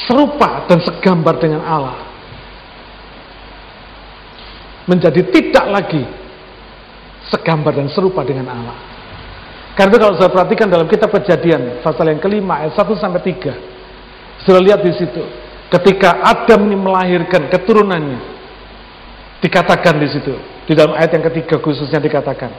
[0.08, 1.98] serupa dan segambar dengan Allah
[4.88, 6.04] menjadi tidak lagi
[7.28, 8.78] segambar dan serupa dengan Allah.
[9.74, 14.46] Karena itu kalau saya perhatikan dalam kitab kejadian pasal yang kelima ayat 1 sampai 3.
[14.46, 15.22] Sudah lihat di situ.
[15.74, 18.20] Ketika Adam ini melahirkan keturunannya.
[19.42, 20.34] Dikatakan di situ.
[20.70, 22.54] Di dalam ayat yang ketiga khususnya dikatakan.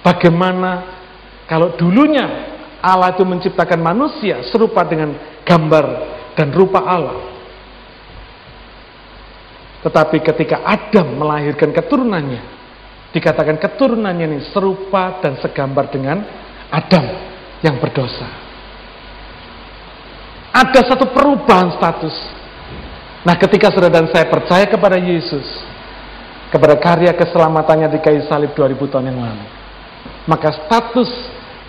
[0.00, 0.80] Bagaimana
[1.44, 2.24] kalau dulunya
[2.80, 5.12] Allah itu menciptakan manusia serupa dengan
[5.44, 5.84] gambar
[6.32, 7.20] dan rupa Allah.
[9.84, 12.40] Tetapi ketika Adam melahirkan keturunannya,
[13.12, 16.24] dikatakan keturunannya ini serupa dan segambar dengan
[16.72, 17.04] Adam
[17.60, 18.24] yang berdosa.
[20.56, 22.43] Ada satu perubahan status.
[23.24, 25.44] Nah ketika saudara dan saya percaya kepada Yesus,
[26.52, 29.46] kepada karya keselamatannya di kayu salib 2000 tahun yang lalu,
[30.28, 31.08] maka status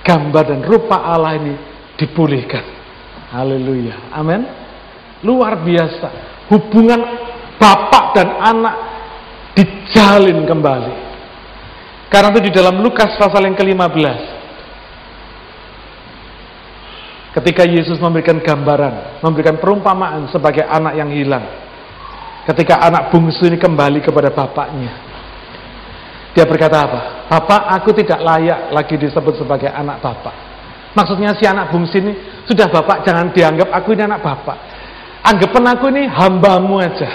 [0.04, 1.56] gambar dan rupa Allah ini
[1.96, 2.63] dipulihkan.
[3.32, 4.12] Haleluya.
[4.12, 4.44] Amin.
[5.24, 6.08] Luar biasa.
[6.52, 7.02] Hubungan
[7.58, 8.76] bapak dan anak
[9.56, 10.94] dijalin kembali.
[12.12, 14.35] Karena itu di dalam Lukas pasal yang ke-15
[17.36, 21.43] Ketika Yesus memberikan gambaran, memberikan perumpamaan sebagai anak yang hilang.
[22.48, 25.04] Ketika anak bungsu ini kembali kepada bapaknya.
[26.32, 27.00] Dia berkata apa?
[27.28, 30.36] Bapak, aku tidak layak lagi disebut sebagai anak bapak.
[30.95, 32.15] Maksudnya si anak bungsu ini,
[32.48, 34.58] sudah bapak jangan dianggap aku ini anak bapak.
[35.28, 37.10] Anggapan aku ini hambamu aja.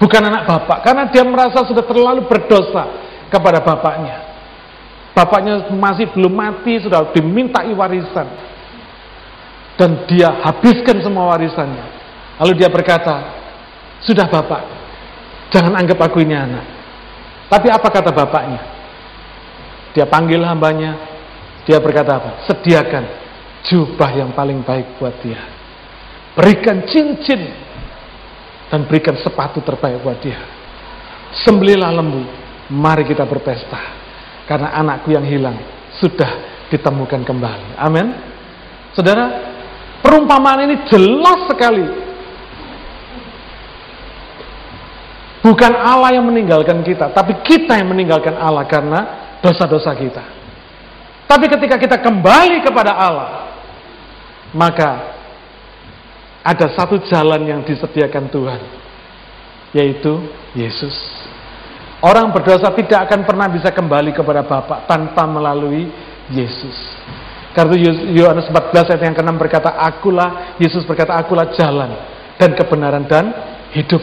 [0.00, 2.84] Bukan anak bapak, karena dia merasa sudah terlalu berdosa
[3.28, 4.27] kepada bapaknya.
[5.16, 8.28] Bapaknya masih belum mati, sudah dimintai warisan.
[9.78, 11.86] Dan dia habiskan semua warisannya.
[12.38, 13.34] Lalu dia berkata,
[14.02, 14.62] sudah bapak,
[15.50, 16.66] jangan anggap aku ini anak.
[17.50, 18.62] Tapi apa kata bapaknya?
[19.96, 20.94] Dia panggil hambanya,
[21.66, 22.30] dia berkata apa?
[22.46, 23.04] Sediakan
[23.66, 25.42] jubah yang paling baik buat dia.
[26.38, 27.42] Berikan cincin
[28.70, 30.38] dan berikan sepatu terbaik buat dia.
[31.42, 32.22] Sembelilah lembu,
[32.70, 33.97] mari kita berpesta
[34.48, 35.60] karena anakku yang hilang
[36.00, 37.76] sudah ditemukan kembali.
[37.76, 38.16] Amin.
[38.96, 39.28] Saudara,
[40.00, 41.86] perumpamaan ini jelas sekali.
[45.44, 49.00] Bukan Allah yang meninggalkan kita, tapi kita yang meninggalkan Allah karena
[49.38, 50.24] dosa-dosa kita.
[51.28, 53.52] Tapi ketika kita kembali kepada Allah,
[54.50, 55.14] maka
[56.42, 58.60] ada satu jalan yang disediakan Tuhan,
[59.76, 60.24] yaitu
[60.56, 61.17] Yesus.
[61.98, 65.90] Orang berdosa tidak akan pernah bisa kembali kepada Bapa tanpa melalui
[66.30, 66.76] Yesus.
[67.50, 67.74] Karena
[68.14, 71.90] Yohanes 14 ayat yang ke-6 berkata, Akulah, Yesus berkata, Akulah jalan
[72.38, 73.34] dan kebenaran dan
[73.74, 73.98] hidup.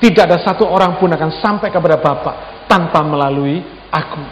[0.00, 3.60] Tidak ada satu orang pun akan sampai kepada Bapa tanpa melalui
[3.92, 4.24] aku.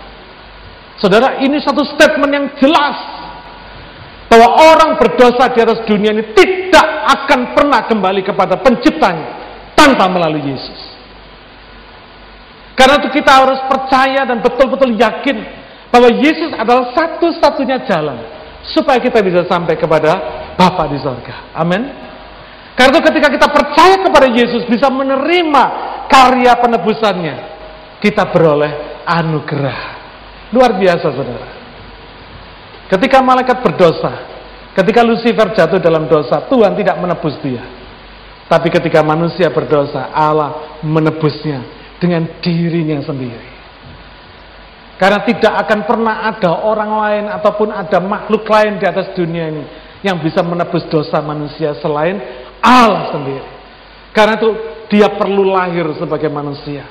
[0.97, 2.97] Saudara, ini satu statement yang jelas
[4.33, 9.29] bahwa orang berdosa di atas dunia ini tidak akan pernah kembali kepada penciptanya
[9.77, 10.81] tanpa melalui Yesus.
[12.73, 15.37] Karena itu kita harus percaya dan betul-betul yakin
[15.93, 18.17] bahwa Yesus adalah satu-satunya jalan
[18.73, 20.13] supaya kita bisa sampai kepada
[20.57, 21.53] Bapa di sorga.
[21.53, 21.85] Amin.
[22.73, 25.65] Karena itu ketika kita percaya kepada Yesus bisa menerima
[26.09, 27.37] karya penebusannya,
[28.01, 29.81] kita beroleh anugerah.
[30.57, 31.49] Luar biasa saudara.
[32.89, 34.13] Ketika malaikat berdosa,
[34.73, 37.65] ketika Lucifer jatuh dalam dosa, Tuhan tidak menebus dia.
[38.49, 43.47] Tapi ketika manusia berdosa, Allah menebusnya dengan dirinya sendiri.
[44.99, 49.65] Karena tidak akan pernah ada orang lain ataupun ada makhluk lain di atas dunia ini
[50.03, 52.19] yang bisa menebus dosa manusia selain
[52.59, 53.47] Allah sendiri.
[54.11, 54.51] Karena itu
[54.91, 56.87] dia perlu lahir sebagai manusia,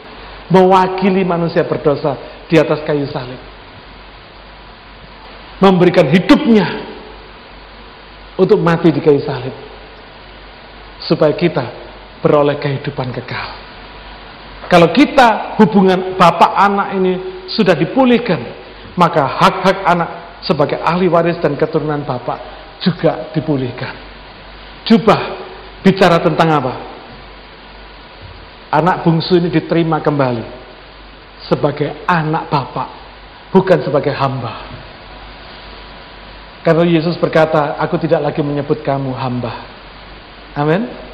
[0.48, 3.40] mewakili manusia berdosa di atas kayu salib.
[5.62, 6.68] Memberikan hidupnya
[8.36, 9.54] untuk mati di kayu salib.
[11.06, 11.66] Supaya kita
[12.20, 13.71] beroleh kehidupan kekal.
[14.72, 17.14] Kalau kita hubungan bapak anak ini
[17.52, 18.40] sudah dipulihkan,
[18.96, 20.10] maka hak-hak anak
[20.48, 22.40] sebagai ahli waris dan keturunan bapak
[22.80, 23.92] juga dipulihkan.
[24.88, 25.18] Coba
[25.84, 26.74] bicara tentang apa?
[28.72, 30.48] Anak bungsu ini diterima kembali
[31.52, 32.90] sebagai anak bapak,
[33.52, 34.72] bukan sebagai hamba.
[36.64, 39.52] Karena Yesus berkata, aku tidak lagi menyebut kamu hamba.
[40.56, 41.11] Amin.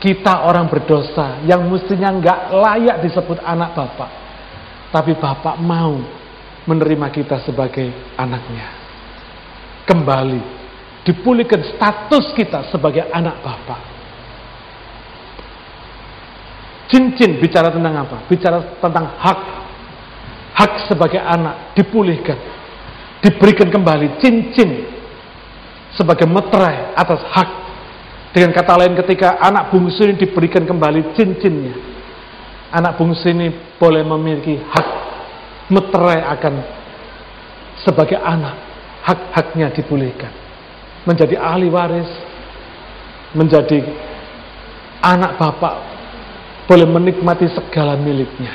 [0.00, 4.10] Kita orang berdosa yang mestinya nggak layak disebut anak Bapak.
[4.88, 6.00] Tapi Bapak mau
[6.64, 8.80] menerima kita sebagai anaknya.
[9.84, 10.40] Kembali
[11.04, 13.80] dipulihkan status kita sebagai anak Bapak.
[16.88, 18.24] Cincin bicara tentang apa?
[18.24, 19.40] Bicara tentang hak.
[20.56, 22.40] Hak sebagai anak dipulihkan.
[23.20, 24.88] Diberikan kembali cincin
[25.92, 27.59] sebagai meterai atas hak
[28.30, 31.74] dengan kata lain ketika anak bungsu ini diberikan kembali cincinnya.
[32.70, 34.88] Anak bungsu ini boleh memiliki hak
[35.70, 36.54] meterai akan
[37.82, 38.54] sebagai anak,
[39.02, 40.30] hak-haknya dipulihkan.
[41.02, 42.10] Menjadi ahli waris,
[43.34, 43.82] menjadi
[45.02, 45.74] anak bapak,
[46.70, 48.54] boleh menikmati segala miliknya.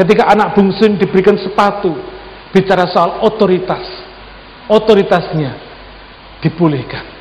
[0.00, 1.92] Ketika anak bungsu diberikan sepatu,
[2.56, 3.84] bicara soal otoritas,
[4.68, 5.56] otoritasnya
[6.40, 7.15] dipulihkan.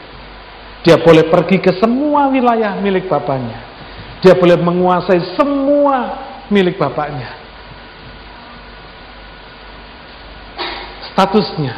[0.86, 3.58] Dia boleh pergi ke semua wilayah milik bapaknya.
[4.21, 5.98] Dia boleh menguasai semua
[6.54, 7.41] milik bapaknya.
[11.10, 11.74] Statusnya,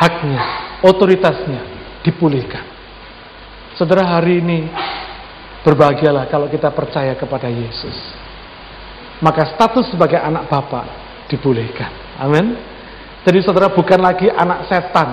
[0.00, 0.42] haknya,
[0.80, 1.60] otoritasnya
[2.00, 2.64] dipulihkan.
[3.76, 4.72] Saudara hari ini
[5.60, 7.96] berbahagialah kalau kita percaya kepada Yesus.
[9.20, 10.88] Maka status sebagai anak Bapa
[11.28, 12.20] dipulihkan.
[12.24, 12.56] Amin.
[13.24, 15.08] Jadi saudara bukan lagi anak setan,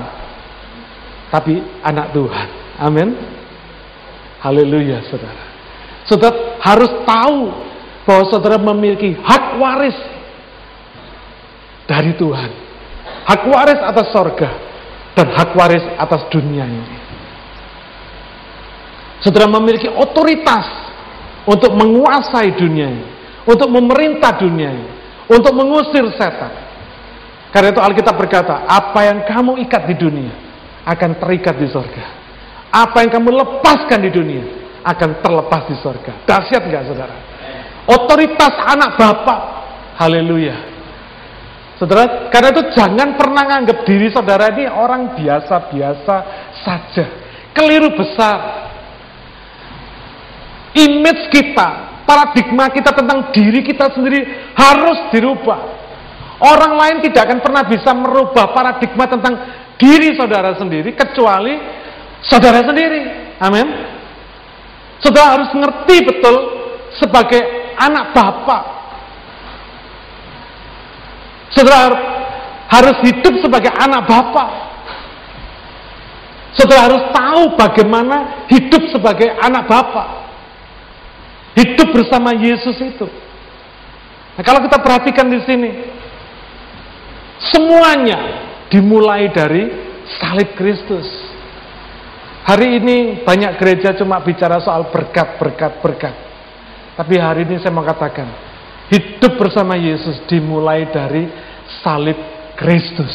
[1.31, 2.60] tapi anak Tuhan.
[2.81, 3.13] Amin.
[4.41, 5.43] Haleluya, saudara.
[6.09, 7.39] Saudara harus tahu
[8.09, 9.97] bahwa saudara memiliki hak waris
[11.85, 12.49] dari Tuhan.
[13.29, 14.49] Hak waris atas sorga
[15.13, 16.97] dan hak waris atas dunia ini.
[19.21, 20.65] Saudara memiliki otoritas
[21.45, 23.05] untuk menguasai dunia ini,
[23.45, 24.89] untuk memerintah dunia ini,
[25.29, 26.49] untuk mengusir setan.
[27.53, 30.33] Karena itu Alkitab berkata, apa yang kamu ikat di dunia
[30.89, 32.20] akan terikat di sorga.
[32.71, 34.43] Apa yang kamu lepaskan di dunia
[34.81, 36.23] akan terlepas di sorga.
[36.23, 37.15] Dahsyat nggak saudara?
[37.91, 39.39] Otoritas anak bapak.
[39.99, 40.71] Haleluya.
[41.75, 46.15] Saudara, karena itu jangan pernah nganggap diri saudara ini orang biasa-biasa
[46.61, 47.05] saja.
[47.51, 48.69] Keliru besar.
[50.71, 54.23] Image kita, paradigma kita tentang diri kita sendiri
[54.55, 55.59] harus dirubah.
[56.41, 59.33] Orang lain tidak akan pernah bisa merubah paradigma tentang
[59.75, 61.80] diri saudara sendiri kecuali
[62.25, 63.35] saudara sendiri.
[63.41, 63.67] Amin.
[65.01, 66.35] Saudara harus ngerti betul
[67.01, 67.41] sebagai
[67.77, 68.63] anak bapak.
[71.51, 71.97] Saudara
[72.69, 74.49] harus hidup sebagai anak bapak.
[76.55, 80.07] Saudara harus tahu bagaimana hidup sebagai anak bapak.
[81.57, 83.07] Hidup bersama Yesus itu.
[84.37, 85.71] Nah, kalau kita perhatikan di sini,
[87.51, 88.19] semuanya
[88.71, 89.67] dimulai dari
[90.19, 91.30] salib Kristus.
[92.41, 96.15] Hari ini banyak gereja cuma bicara soal berkat, berkat, berkat.
[96.97, 98.27] Tapi hari ini saya mau katakan,
[98.89, 101.29] hidup bersama Yesus dimulai dari
[101.85, 102.17] salib
[102.57, 103.13] Kristus.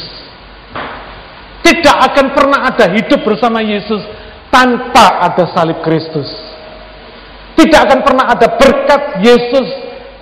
[1.59, 3.99] Tidak akan pernah ada hidup bersama Yesus
[4.47, 6.31] tanpa ada salib Kristus.
[7.59, 9.67] Tidak akan pernah ada berkat Yesus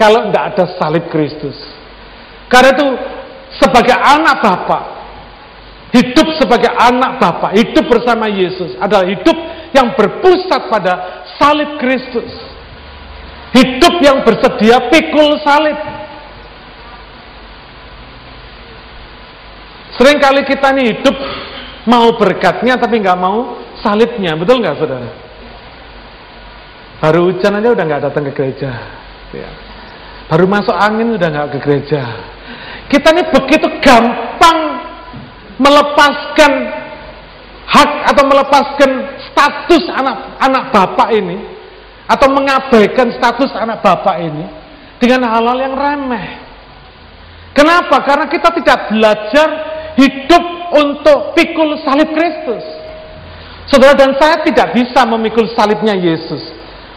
[0.01, 1.53] kalau tidak ada salib Kristus.
[2.49, 2.87] Karena itu
[3.61, 4.83] sebagai anak Bapak,
[5.95, 9.37] Hidup sebagai anak Bapa, hidup bersama Yesus adalah hidup
[9.71, 12.27] yang berpusat pada salib Kristus.
[13.55, 15.79] Hidup yang bersedia pikul salib.
[19.95, 21.15] Seringkali kita nih hidup
[21.87, 25.09] mau berkatnya tapi nggak mau salibnya, betul nggak saudara?
[26.99, 28.71] Baru hujan aja udah nggak datang ke gereja,
[29.31, 29.49] ya.
[30.27, 32.03] baru masuk angin udah nggak ke gereja.
[32.91, 34.74] Kita nih begitu gampang
[35.61, 36.51] melepaskan
[37.65, 38.91] hak atau melepaskan
[39.31, 41.37] status anak anak bapak ini
[42.05, 44.45] atau mengabaikan status anak bapak ini
[45.01, 46.27] dengan hal-hal yang remeh.
[47.55, 48.03] Kenapa?
[48.03, 49.47] Karena kita tidak belajar
[49.95, 50.43] hidup
[50.75, 52.63] untuk pikul salib Kristus.
[53.65, 56.53] Saudara dan saya tidak bisa memikul salibnya Yesus.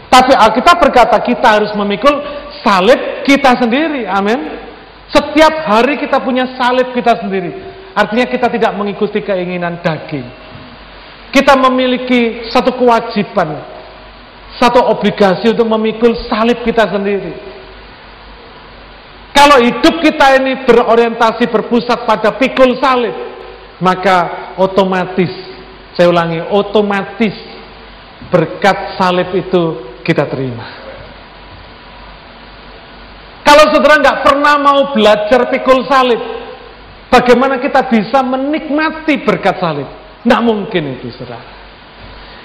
[0.08, 2.12] Tapi Alkitab berkata kita harus memikul
[2.60, 4.04] salib kita sendiri.
[4.04, 4.60] Amin.
[5.08, 7.67] Setiap hari kita punya salib kita sendiri.
[7.98, 10.22] Artinya kita tidak mengikuti keinginan daging.
[11.34, 13.58] Kita memiliki satu kewajiban,
[14.54, 17.34] satu obligasi untuk memikul salib kita sendiri.
[19.34, 23.14] Kalau hidup kita ini berorientasi berpusat pada pikul salib,
[23.82, 25.30] maka otomatis,
[25.98, 27.34] saya ulangi, otomatis
[28.30, 29.62] berkat salib itu
[30.06, 30.86] kita terima.
[33.42, 36.20] Kalau saudara nggak pernah mau belajar pikul salib,
[37.08, 39.88] Bagaimana kita bisa menikmati berkat salib?
[40.20, 41.56] Tidak mungkin itu, saudara.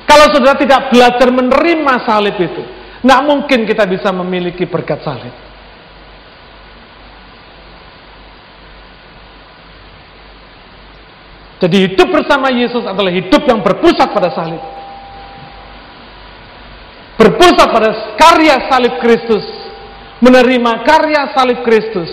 [0.08, 2.64] Kalau saudara tidak belajar menerima salib itu,
[3.04, 5.36] tidak mungkin kita bisa memiliki berkat salib.
[11.64, 14.60] Jadi hidup bersama Yesus adalah hidup yang berpusat pada salib.
[17.16, 17.90] Berpusat pada
[18.20, 19.48] karya salib Kristus.
[20.20, 22.12] Menerima karya salib Kristus.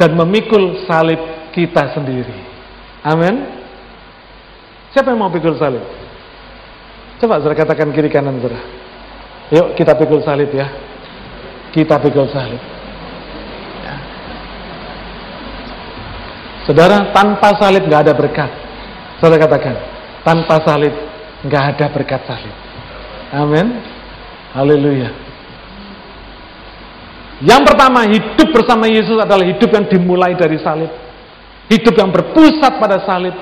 [0.00, 2.34] Dan memikul salib kita sendiri.
[3.06, 3.46] Amin.
[4.90, 5.82] Siapa yang mau pikul salib?
[7.22, 8.58] Coba saudara katakan kiri kanan saudara.
[9.54, 10.66] Yuk kita pikul salib ya.
[11.70, 12.58] Kita pikul salib.
[13.86, 13.96] Ya.
[16.66, 18.50] Saudara, tanpa salib nggak ada berkat.
[19.22, 19.74] Saudara katakan,
[20.26, 20.94] tanpa salib
[21.46, 22.54] nggak ada berkat salib.
[23.30, 23.78] Amin.
[24.54, 25.10] Haleluya.
[27.42, 31.03] Yang pertama, hidup bersama Yesus adalah hidup yang dimulai dari salib.
[31.72, 33.32] Hidup yang berpusat pada salib.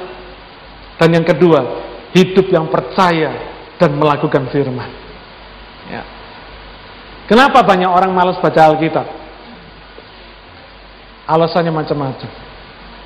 [0.98, 1.60] Dan yang kedua,
[2.14, 3.34] hidup yang percaya
[3.80, 4.86] dan melakukan firman.
[5.90, 6.02] Ya.
[7.26, 9.06] Kenapa banyak orang malas baca Alkitab?
[11.26, 12.30] Alasannya macam-macam.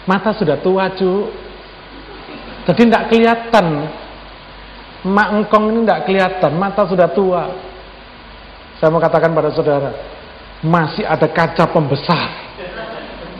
[0.05, 1.31] Mata sudah tua, cu.
[2.67, 3.67] Jadi tidak kelihatan.
[5.07, 6.53] Mak engkong ini tidak kelihatan.
[6.59, 7.43] Mata sudah tua.
[8.77, 9.89] Saya mau katakan pada saudara,
[10.61, 12.29] masih ada kaca pembesar.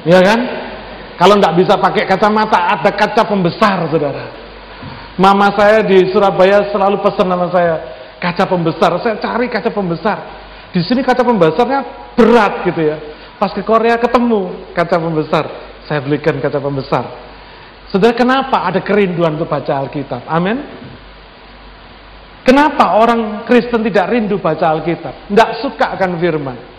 [0.07, 0.41] Ya kan?
[1.17, 4.25] Kalau nggak bisa pakai kacamata, ada kaca pembesar, saudara.
[5.17, 7.75] Mama saya di Surabaya selalu pesan nama saya
[8.21, 9.01] kaca pembesar.
[9.01, 10.19] Saya cari kaca pembesar.
[10.77, 12.97] Di sini kaca pembesarnya berat gitu ya.
[13.41, 15.45] Pas ke Korea ketemu kaca pembesar.
[15.89, 17.05] Saya belikan kaca pembesar.
[17.89, 20.29] Saudara, kenapa ada kerinduan untuk baca Alkitab?
[20.29, 20.59] Amin.
[22.45, 25.33] Kenapa orang Kristen tidak rindu baca Alkitab?
[25.33, 26.76] Tidak suka akan firman.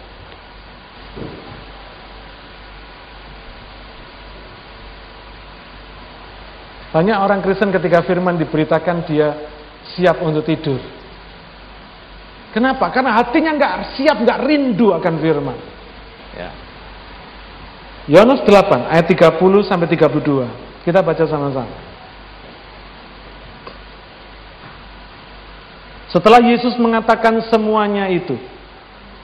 [6.91, 9.35] Banyak orang Kristen ketika firman diberitakan dia
[9.95, 10.79] siap untuk tidur.
[12.55, 12.89] Kenapa?
[12.89, 15.57] Karena hatinya nggak siap, nggak rindu akan firman.
[16.33, 16.49] Ya.
[18.07, 20.47] Yohanes 8 ayat 30 sampai 32.
[20.88, 21.75] Kita baca sama-sama.
[26.07, 28.39] Setelah Yesus mengatakan semuanya itu,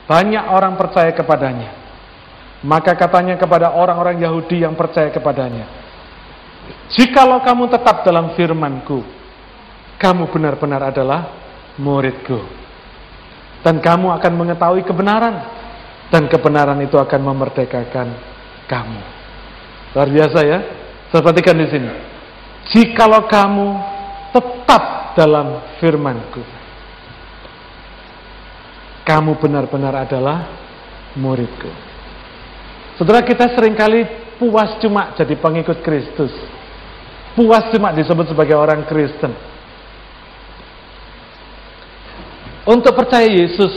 [0.03, 1.71] banyak orang percaya kepadanya.
[2.59, 5.82] Maka katanya kepada orang-orang Yahudi yang percaya kepadanya,
[6.93, 9.01] Jikalau kamu tetap dalam firmanku,
[9.97, 11.31] kamu benar-benar adalah
[11.79, 12.43] muridku.
[13.63, 15.35] Dan kamu akan mengetahui kebenaran.
[16.11, 18.07] Dan kebenaran itu akan memerdekakan
[18.69, 19.01] kamu.
[19.97, 20.59] Luar biasa ya.
[21.09, 21.91] Saya perhatikan di sini.
[22.69, 23.67] Jikalau kamu
[24.33, 26.41] tetap dalam firmanku,
[29.05, 30.47] kamu benar-benar adalah
[31.13, 31.69] muridku.
[32.97, 36.31] Saudara kita sering kali puas cuma jadi pengikut Kristus.
[37.33, 39.33] Puas cuma disebut sebagai orang Kristen.
[42.63, 43.73] Untuk percaya Yesus,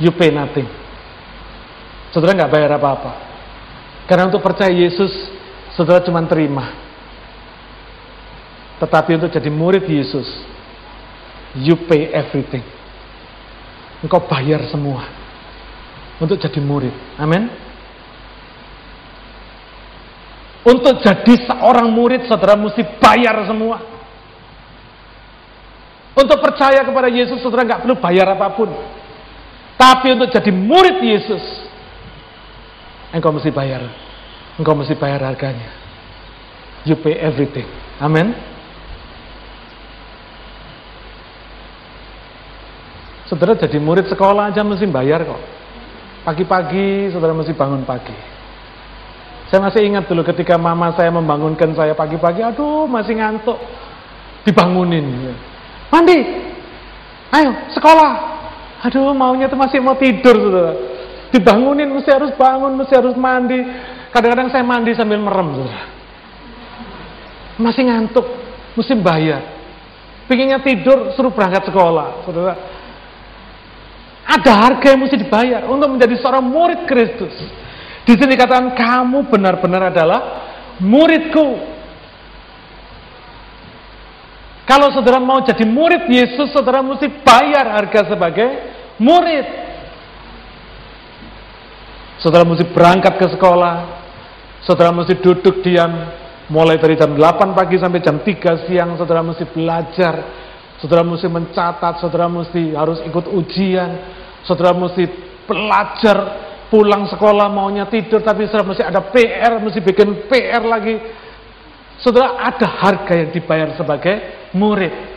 [0.00, 0.64] you pay nothing.
[2.14, 3.12] Saudara nggak bayar apa-apa.
[4.08, 5.10] Karena untuk percaya Yesus,
[5.76, 6.72] saudara cuma terima.
[8.80, 10.26] Tetapi untuk jadi murid Yesus,
[11.58, 12.64] you pay everything.
[14.02, 15.06] Engkau bayar semua
[16.18, 16.94] untuk jadi murid.
[17.18, 17.50] Amin.
[20.62, 23.82] Untuk jadi seorang murid, saudara mesti bayar semua.
[26.14, 28.70] Untuk percaya kepada Yesus, saudara nggak perlu bayar apa pun.
[29.74, 31.42] Tapi untuk jadi murid Yesus,
[33.10, 33.82] engkau mesti bayar.
[34.54, 35.72] Engkau mesti bayar harganya.
[36.86, 37.66] You pay everything.
[37.98, 38.30] Amin.
[43.26, 45.42] Saudara jadi murid sekolah aja mesti bayar kok.
[46.22, 48.31] Pagi-pagi saudara mesti bangun pagi.
[49.52, 53.60] Saya masih ingat dulu ketika mama saya membangunkan saya pagi-pagi, aduh masih ngantuk,
[54.48, 55.36] dibangunin.
[55.92, 56.16] Mandi,
[57.36, 58.32] ayo sekolah.
[58.88, 60.72] Aduh maunya tuh masih mau tidur, saudara.
[61.28, 63.60] Dibangunin mesti harus bangun, mesti harus mandi.
[64.08, 65.84] Kadang-kadang saya mandi sambil merem, saudara.
[67.60, 68.24] Masih ngantuk,
[68.72, 69.44] mesti bayar.
[70.32, 72.56] Pinginnya tidur, suruh berangkat sekolah, saudara.
[74.32, 77.36] Ada harga yang mesti dibayar untuk menjadi seorang murid Kristus.
[78.02, 80.20] Di sini katakan kamu benar-benar adalah
[80.82, 81.70] muridku.
[84.66, 88.48] Kalau saudara mau jadi murid Yesus, saudara mesti bayar harga sebagai
[88.98, 89.46] murid.
[92.22, 93.74] Saudara mesti berangkat ke sekolah,
[94.62, 95.90] saudara mesti duduk diam,
[96.46, 100.14] mulai dari jam 8 pagi sampai jam 3 siang, saudara mesti belajar,
[100.78, 103.90] saudara mesti mencatat, saudara mesti harus ikut ujian,
[104.46, 105.02] saudara mesti
[105.50, 106.16] belajar
[106.72, 110.96] pulang sekolah maunya tidur tapi saudara mesti ada PR, mesti bikin PR lagi.
[112.00, 115.12] Saudara ada harga yang dibayar sebagai murid.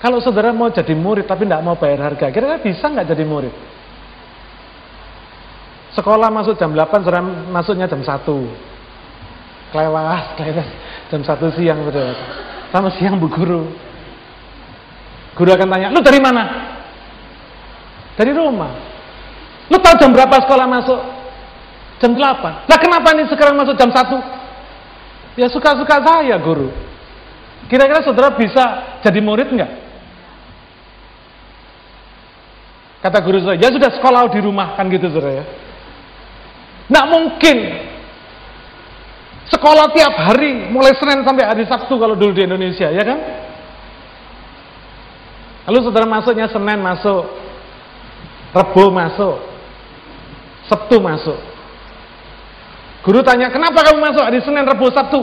[0.00, 3.52] Kalau saudara mau jadi murid tapi tidak mau bayar harga, kira-kira bisa nggak jadi murid?
[5.92, 7.20] Sekolah masuk jam 8, saudara
[7.52, 8.08] masuknya jam 1.
[9.76, 10.68] Kelewas, kelewas.
[11.12, 12.14] Jam 1 siang, saudara.
[12.72, 13.68] Sama siang bu guru.
[15.36, 16.73] Guru akan tanya, lu dari mana?
[18.14, 18.72] Dari rumah.
[19.72, 21.00] Lu tahu jam berapa sekolah masuk?
[21.98, 22.68] Jam 8.
[22.68, 25.40] Lah kenapa nih sekarang masuk jam 1?
[25.40, 26.70] Ya suka-suka saya guru.
[27.66, 29.72] Kira-kira saudara bisa jadi murid nggak?
[33.04, 35.44] Kata guru saya, ya sudah sekolah di rumah kan gitu saudara ya.
[36.88, 37.56] Nggak mungkin
[39.48, 43.18] sekolah tiap hari, mulai Senin sampai hari Sabtu kalau dulu di Indonesia, ya kan?
[45.68, 47.28] Lalu saudara masuknya Senin masuk,
[48.54, 49.36] Rebo masuk,
[50.70, 51.38] Sabtu masuk.
[53.02, 55.20] Guru tanya, kenapa kamu masuk hari Senin, Rebo, Sabtu?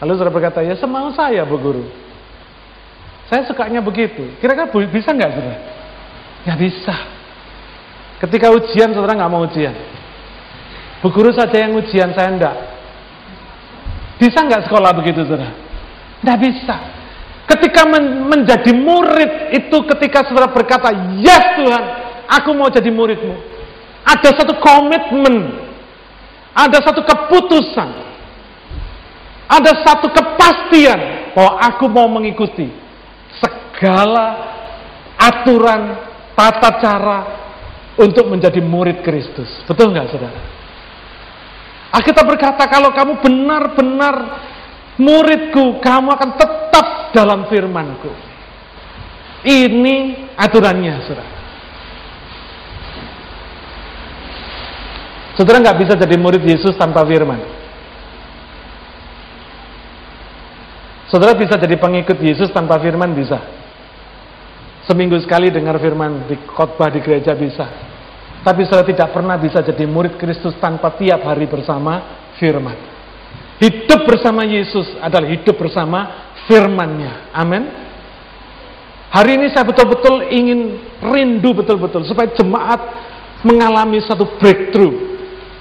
[0.00, 1.84] Lalu saudara berkata, ya semau saya Bu Guru.
[3.28, 4.24] Saya sukanya begitu.
[4.40, 5.58] Kira-kira bisa nggak saudara?
[6.48, 6.96] Ya bisa.
[8.24, 9.74] Ketika ujian saudara nggak mau ujian.
[11.04, 12.56] Bu Guru saja yang ujian, saya enggak.
[14.18, 15.54] Bisa nggak sekolah begitu saudara?
[16.24, 16.76] Nggak bisa.
[17.48, 21.84] Ketika men menjadi murid itu ketika saudara berkata, yes Tuhan,
[22.28, 23.32] aku mau jadi muridmu.
[24.04, 25.56] Ada satu komitmen,
[26.52, 27.88] ada satu keputusan,
[29.48, 32.68] ada satu kepastian bahwa aku mau mengikuti
[33.40, 34.26] segala
[35.16, 35.96] aturan,
[36.36, 37.18] tata cara
[37.96, 39.48] untuk menjadi murid Kristus.
[39.64, 40.40] Betul nggak saudara?
[41.96, 44.16] Alkitab berkata kalau kamu benar-benar
[45.00, 48.10] muridku, kamu akan tetap dalam firmanku.
[49.46, 49.96] Ini
[50.34, 51.38] aturannya, saudara.
[55.38, 57.38] Saudara nggak bisa jadi murid Yesus tanpa firman.
[61.06, 63.38] Saudara bisa jadi pengikut Yesus tanpa firman bisa.
[64.84, 67.64] Seminggu sekali dengar firman di khotbah di gereja bisa.
[68.42, 72.76] Tapi saudara tidak pernah bisa jadi murid Kristus tanpa tiap hari bersama firman.
[73.62, 77.30] Hidup bersama Yesus adalah hidup bersama firmannya.
[77.36, 77.62] Amin.
[79.08, 82.80] Hari ini saya betul-betul ingin rindu betul-betul supaya jemaat
[83.40, 84.92] mengalami satu breakthrough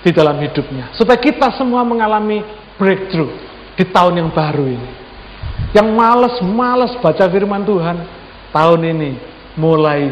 [0.04, 0.92] di dalam hidupnya.
[0.96, 2.44] Supaya kita semua mengalami
[2.80, 3.32] breakthrough
[3.76, 4.92] di tahun yang baru ini.
[5.76, 7.98] Yang males-males baca firman Tuhan,
[8.56, 9.12] tahun ini
[9.60, 10.12] mulai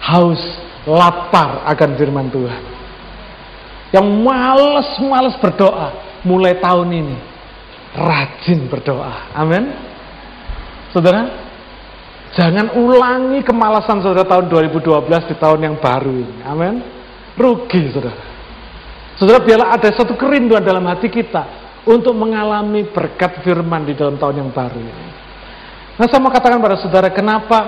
[0.00, 0.40] haus,
[0.84, 2.62] lapar akan firman Tuhan.
[3.90, 5.88] Yang males-males berdoa,
[6.22, 7.16] mulai tahun ini
[7.96, 9.34] rajin berdoa.
[9.34, 9.89] Amin.
[10.90, 11.22] Saudara,
[12.34, 16.36] jangan ulangi kemalasan saudara tahun 2012 di tahun yang baru ini.
[16.42, 16.82] Amin.
[17.38, 18.18] Rugi saudara.
[19.14, 24.42] Saudara, biarlah ada satu kerinduan dalam hati kita untuk mengalami berkat firman di dalam tahun
[24.42, 25.06] yang baru ini.
[26.00, 27.58] Nah, saya mau katakan pada saudara, kenapa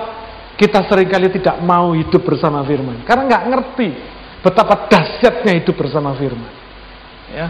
[0.57, 3.05] kita sering kali tidak mau hidup bersama firman?
[3.05, 3.87] Karena nggak ngerti
[4.41, 6.51] betapa dahsyatnya hidup bersama firman.
[7.33, 7.47] Ya,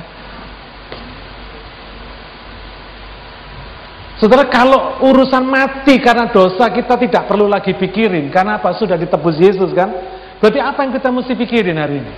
[4.24, 8.32] Saudara, kalau urusan mati karena dosa kita tidak perlu lagi pikirin.
[8.32, 8.72] Karena apa?
[8.72, 9.92] Sudah ditebus Yesus kan?
[10.40, 12.14] Berarti apa yang kita mesti pikirin hari ini?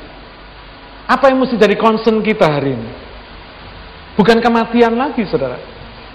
[1.09, 2.89] Apa yang mesti jadi concern kita hari ini?
[4.21, 5.57] Bukan kematian lagi, saudara.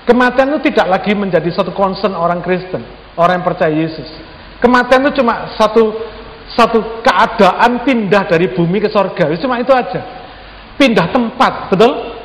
[0.07, 2.87] Kematian itu tidak lagi menjadi satu concern orang Kristen,
[3.19, 4.07] orang yang percaya Yesus.
[4.63, 5.91] Kematian itu cuma satu
[6.55, 9.27] satu keadaan pindah dari bumi ke sorga.
[9.43, 10.07] Cuma itu aja.
[10.79, 12.20] Pindah tempat, betul?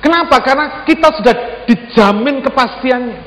[0.00, 0.40] Kenapa?
[0.40, 1.34] Karena kita sudah
[1.68, 3.20] dijamin kepastiannya.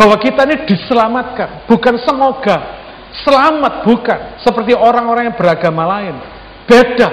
[0.00, 1.68] Bahwa kita ini diselamatkan.
[1.68, 2.80] Bukan semoga.
[3.12, 4.40] Selamat bukan.
[4.40, 6.16] Seperti orang-orang yang beragama lain.
[6.64, 7.08] Beda.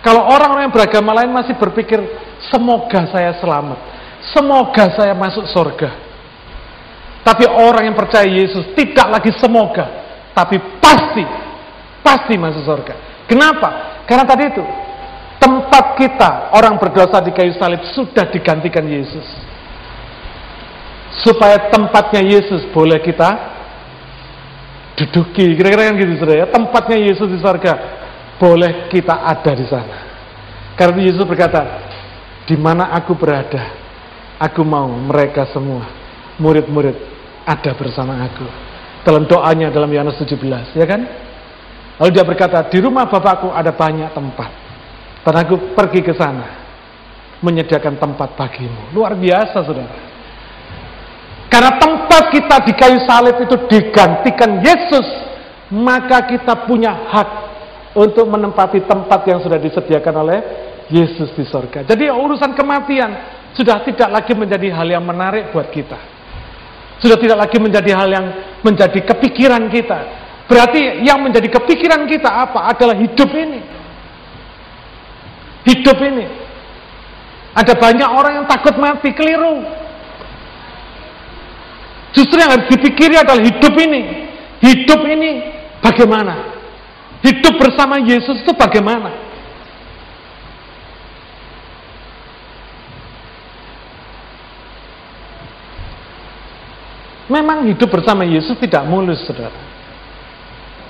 [0.00, 2.00] Kalau orang-orang yang beragama lain masih berpikir,
[2.48, 3.78] semoga saya selamat.
[4.32, 5.92] Semoga saya masuk surga.
[7.20, 9.84] Tapi orang yang percaya Yesus tidak lagi semoga.
[10.32, 11.24] Tapi pasti.
[12.00, 12.94] Pasti masuk surga.
[13.28, 14.02] Kenapa?
[14.08, 14.64] Karena tadi itu,
[15.40, 19.24] Tempat kita, orang berdosa di kayu salib, sudah digantikan Yesus.
[21.24, 23.56] Supaya tempatnya Yesus boleh kita
[25.00, 25.56] duduki.
[25.56, 26.46] Kira-kira kan gitu, saudara ya.
[26.52, 27.72] Tempatnya Yesus di surga,
[28.36, 29.98] boleh kita ada di sana.
[30.76, 31.88] Karena Yesus berkata,
[32.44, 33.72] di mana aku berada,
[34.36, 35.88] aku mau mereka semua,
[36.36, 36.96] murid-murid,
[37.48, 38.44] ada bersama aku.
[39.08, 41.00] Dalam doanya dalam Yohanes 17, ya kan?
[42.00, 44.69] Lalu dia berkata, di rumah Bapakku ada banyak tempat.
[45.20, 46.60] Dan aku pergi ke sana
[47.44, 48.92] menyediakan tempat bagimu.
[48.96, 49.96] Luar biasa, saudara.
[51.50, 55.04] Karena tempat kita di kayu salib itu digantikan Yesus,
[55.74, 57.30] maka kita punya hak
[57.98, 60.38] untuk menempati tempat yang sudah disediakan oleh
[60.88, 61.82] Yesus di sorga.
[61.82, 63.10] Jadi urusan kematian
[63.52, 65.98] sudah tidak lagi menjadi hal yang menarik buat kita.
[67.02, 68.26] Sudah tidak lagi menjadi hal yang
[68.62, 69.98] menjadi kepikiran kita.
[70.46, 72.70] Berarti yang menjadi kepikiran kita apa?
[72.70, 73.79] Adalah hidup ini
[75.66, 76.26] hidup ini.
[77.50, 79.66] Ada banyak orang yang takut mati, keliru.
[82.14, 84.30] Justru yang harus dipikiri adalah hidup ini.
[84.60, 85.30] Hidup ini
[85.82, 86.58] bagaimana?
[87.20, 89.30] Hidup bersama Yesus itu bagaimana?
[97.30, 99.54] Memang hidup bersama Yesus tidak mulus, saudara.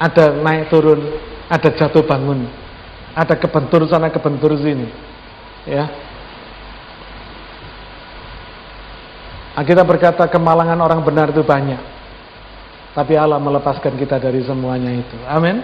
[0.00, 1.04] Ada naik turun
[1.50, 2.46] ada jatuh bangun,
[3.20, 4.88] ada kebentur sana kebentur sini.
[5.68, 5.84] Ya.
[9.60, 12.00] Kita berkata kemalangan orang benar itu banyak.
[12.96, 15.16] Tapi Allah melepaskan kita dari semuanya itu.
[15.28, 15.60] Amin.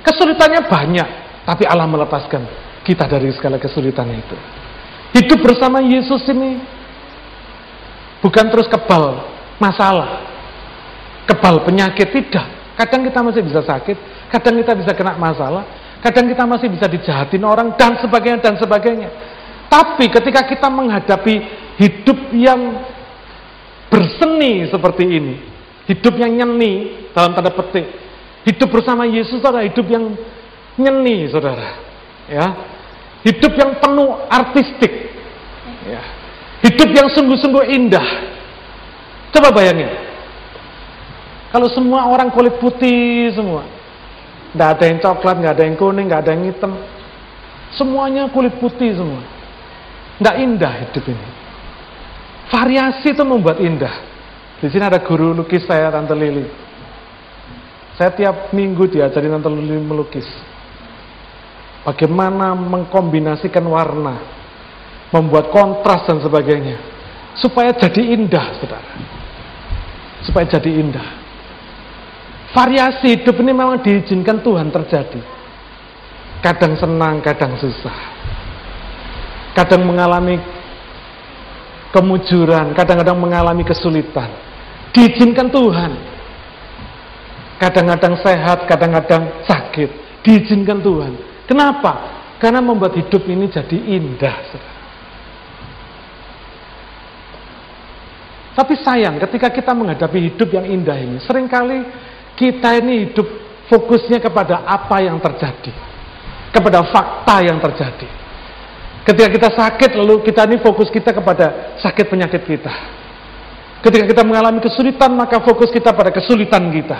[0.00, 1.08] Kesulitannya banyak,
[1.44, 2.42] tapi Allah melepaskan
[2.80, 4.36] kita dari segala kesulitan itu.
[5.20, 6.64] Hidup bersama Yesus ini
[8.24, 9.20] bukan terus kebal
[9.60, 10.24] masalah,
[11.28, 12.48] kebal penyakit tidak.
[12.80, 13.96] Kadang kita masih bisa sakit,
[14.32, 15.68] kadang kita bisa kena masalah,
[16.00, 19.08] kadang kita masih bisa dijahatin orang dan sebagainya dan sebagainya.
[19.70, 21.34] Tapi ketika kita menghadapi
[21.78, 22.82] hidup yang
[23.86, 25.34] berseni seperti ini,
[25.86, 27.86] hidup yang nyeni dalam tanda petik,
[28.48, 30.10] hidup bersama Yesus adalah hidup yang
[30.74, 31.78] nyeni, saudara.
[32.30, 32.46] Ya,
[33.26, 34.92] hidup yang penuh artistik,
[35.82, 36.02] ya.
[36.62, 38.06] hidup yang sungguh-sungguh indah.
[39.34, 39.90] Coba bayangin,
[41.50, 43.79] kalau semua orang kulit putih semua.
[44.50, 46.72] Tidak ada yang coklat, nggak ada yang kuning, nggak ada yang hitam.
[47.70, 49.22] Semuanya kulit putih semua.
[50.18, 51.28] Tidak indah hidup ini.
[52.50, 53.94] Variasi itu membuat indah.
[54.58, 56.44] Di sini ada guru lukis saya, Tante Lili.
[57.94, 60.26] Saya tiap minggu diajari Tante Lili melukis.
[61.86, 64.18] Bagaimana mengkombinasikan warna,
[65.14, 66.76] membuat kontras dan sebagainya.
[67.38, 68.92] Supaya jadi indah, saudara.
[70.26, 71.19] Supaya jadi indah.
[72.50, 75.22] Variasi hidup ini memang diizinkan Tuhan terjadi.
[76.42, 77.94] Kadang senang, kadang susah.
[79.54, 80.40] Kadang mengalami
[81.94, 84.30] kemujuran, kadang-kadang mengalami kesulitan.
[84.90, 85.92] Diizinkan Tuhan.
[87.60, 89.90] Kadang-kadang sehat, kadang-kadang sakit.
[90.26, 91.12] Diizinkan Tuhan.
[91.46, 92.18] Kenapa?
[92.40, 94.36] Karena membuat hidup ini jadi indah.
[98.56, 101.84] Tapi sayang ketika kita menghadapi hidup yang indah ini, sering kali
[102.36, 103.26] kita ini hidup
[103.70, 105.72] fokusnya kepada apa yang terjadi.
[106.50, 108.08] Kepada fakta yang terjadi.
[109.06, 112.72] Ketika kita sakit, lalu kita ini fokus kita kepada sakit penyakit kita.
[113.80, 116.98] Ketika kita mengalami kesulitan, maka fokus kita pada kesulitan kita.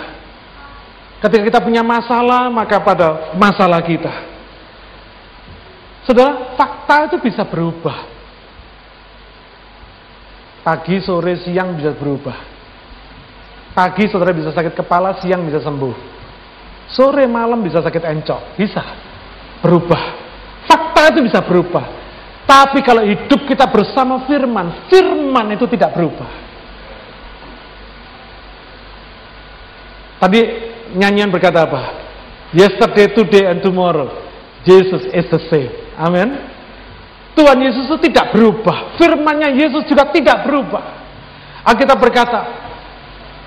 [1.21, 4.09] Ketika kita punya masalah, maka pada masalah kita.
[6.01, 8.09] Saudara, fakta itu bisa berubah.
[10.65, 12.50] Pagi, sore, siang bisa berubah.
[13.71, 15.95] Pagi saudara bisa sakit kepala, siang bisa sembuh.
[16.91, 18.83] Sore malam bisa sakit encok, bisa
[19.63, 20.01] berubah.
[20.67, 21.85] Fakta itu bisa berubah.
[22.43, 26.27] Tapi kalau hidup kita bersama firman, firman itu tidak berubah.
[30.19, 30.39] Tadi
[30.99, 31.81] nyanyian berkata apa?
[32.51, 34.11] Yesterday, today, and tomorrow.
[34.67, 35.71] Jesus is the same.
[35.95, 36.35] Amin.
[37.33, 38.99] Tuhan Yesus itu tidak berubah.
[38.99, 40.83] Firmannya Yesus juga tidak berubah.
[41.63, 42.39] Alkitab berkata,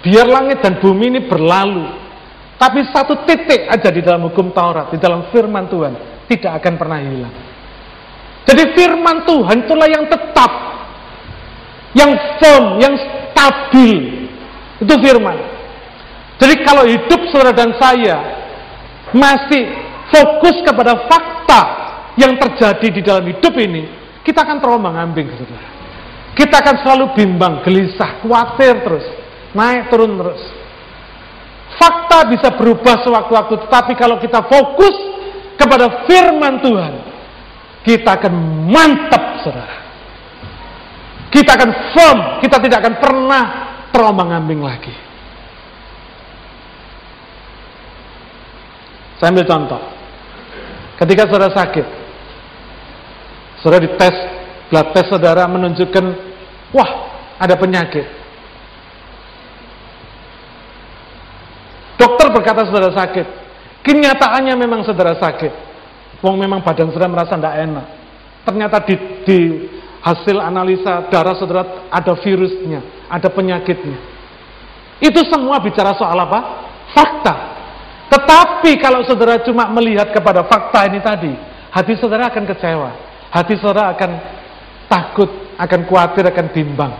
[0.04, 2.04] Biar langit dan bumi ini berlalu.
[2.60, 5.92] Tapi satu titik aja di dalam hukum Taurat, di dalam firman Tuhan,
[6.28, 7.34] tidak akan pernah hilang.
[8.44, 10.52] Jadi firman Tuhan itulah yang tetap,
[11.96, 14.28] yang firm, yang stabil.
[14.84, 15.36] Itu firman.
[16.36, 18.16] Jadi kalau hidup saudara dan saya
[19.16, 19.64] masih
[20.12, 21.62] fokus kepada fakta
[22.20, 23.88] yang terjadi di dalam hidup ini,
[24.20, 25.68] kita akan terombang ambing, saudara.
[26.36, 29.23] Kita akan selalu bimbang, gelisah, khawatir terus
[29.54, 30.42] naik turun terus.
[31.74, 34.94] Fakta bisa berubah sewaktu-waktu, tetapi kalau kita fokus
[35.58, 36.94] kepada firman Tuhan,
[37.82, 38.34] kita akan
[38.70, 39.76] mantap, saudara.
[41.34, 43.42] Kita akan firm, kita tidak akan pernah
[43.90, 44.94] terombang-ambing lagi.
[49.18, 49.82] Saya ambil contoh.
[50.94, 51.86] Ketika saudara sakit,
[53.58, 54.16] saudara dites,
[54.70, 56.04] blood test saudara menunjukkan,
[56.70, 56.90] wah
[57.42, 58.23] ada penyakit.
[61.94, 63.26] Dokter berkata saudara sakit.
[63.84, 65.52] Kenyataannya memang saudara sakit.
[66.24, 67.86] Wong memang badan saudara merasa tidak enak.
[68.44, 69.38] Ternyata di, di
[70.04, 73.98] hasil analisa darah saudara ada virusnya, ada penyakitnya.
[75.00, 76.40] Itu semua bicara soal apa?
[76.92, 77.34] Fakta.
[78.08, 81.32] Tetapi kalau saudara cuma melihat kepada fakta ini tadi,
[81.72, 82.90] hati saudara akan kecewa.
[83.32, 84.10] Hati saudara akan
[84.86, 86.92] takut, akan khawatir, akan bimbang.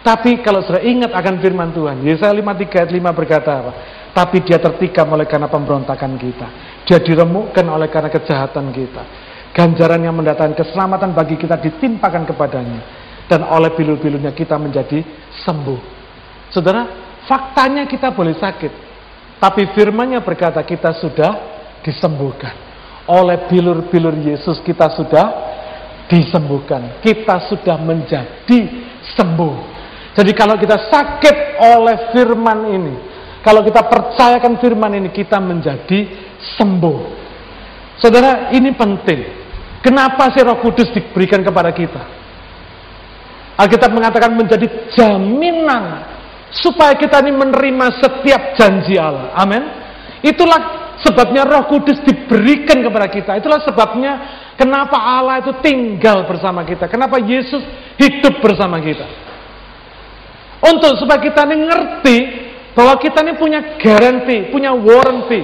[0.00, 3.72] Tapi kalau sudah ingat akan firman Tuhan, Yesaya 53 ayat 5 berkata apa?
[4.10, 6.48] Tapi dia tertikam oleh karena pemberontakan kita.
[6.88, 9.02] Dia diremukkan oleh karena kejahatan kita.
[9.52, 12.80] Ganjaran yang mendatangkan keselamatan bagi kita ditimpakan kepadanya.
[13.28, 15.04] Dan oleh bilur-bilurnya kita menjadi
[15.46, 15.80] sembuh.
[16.50, 16.82] Saudara,
[17.28, 18.72] faktanya kita boleh sakit.
[19.38, 21.32] Tapi firmannya berkata kita sudah
[21.86, 22.56] disembuhkan.
[23.06, 25.26] Oleh bilur-bilur Yesus kita sudah
[26.10, 26.98] disembuhkan.
[26.98, 28.58] Kita sudah menjadi
[29.14, 29.79] sembuh.
[30.10, 32.94] Jadi kalau kita sakit oleh firman ini,
[33.40, 36.98] kalau kita percayakan firman ini, kita menjadi sembuh.
[37.96, 39.20] Saudara, ini penting.
[39.80, 42.02] Kenapa sih Roh Kudus diberikan kepada kita?
[43.60, 46.04] Alkitab mengatakan menjadi jaminan
[46.52, 49.32] supaya kita ini menerima setiap janji Allah.
[49.36, 49.62] Amin.
[50.20, 53.36] Itulah sebabnya Roh Kudus diberikan kepada kita.
[53.40, 54.12] Itulah sebabnya
[54.56, 56.88] kenapa Allah itu tinggal bersama kita.
[56.88, 57.64] Kenapa Yesus
[57.96, 59.29] hidup bersama kita.
[60.60, 62.16] Untuk supaya kita ini ngerti
[62.76, 65.42] bahwa kita ini punya garansi, punya warranty.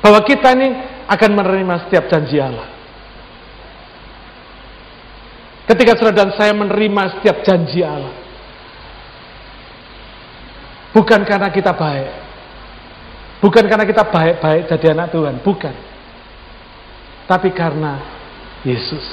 [0.00, 0.68] Bahwa kita ini
[1.10, 2.70] akan menerima setiap janji Allah.
[5.66, 8.14] Ketika saudara dan saya menerima setiap janji Allah.
[10.90, 12.10] Bukan karena kita baik.
[13.38, 15.38] Bukan karena kita baik-baik jadi anak Tuhan.
[15.42, 15.74] Bukan.
[17.30, 18.02] Tapi karena
[18.66, 19.06] Yesus.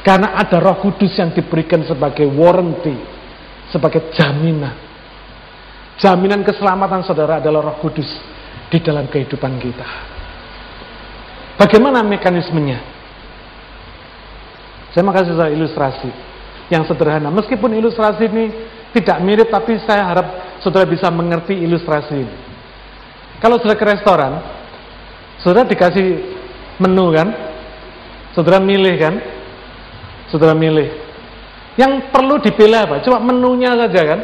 [0.00, 2.96] Karena ada roh kudus yang diberikan sebagai warranty.
[3.68, 4.74] Sebagai jaminan.
[6.00, 8.08] Jaminan keselamatan saudara adalah roh kudus
[8.72, 9.88] di dalam kehidupan kita.
[11.60, 12.80] Bagaimana mekanismenya?
[14.90, 16.10] Saya mau kasih saya ilustrasi
[16.72, 17.28] yang sederhana.
[17.28, 18.44] Meskipun ilustrasi ini
[18.96, 20.26] tidak mirip, tapi saya harap
[20.64, 22.36] saudara bisa mengerti ilustrasi ini.
[23.38, 24.32] Kalau saudara ke restoran,
[25.38, 26.08] saudara dikasih
[26.80, 27.28] menu kan,
[28.34, 29.14] saudara milih kan,
[30.30, 30.88] saudara milih.
[31.74, 33.02] Yang perlu dipilih apa?
[33.02, 34.20] Cuma menunya saja kan.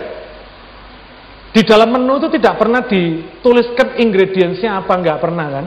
[1.57, 5.67] Di dalam menu itu tidak pernah dituliskan ingredientsnya apa, nggak pernah kan.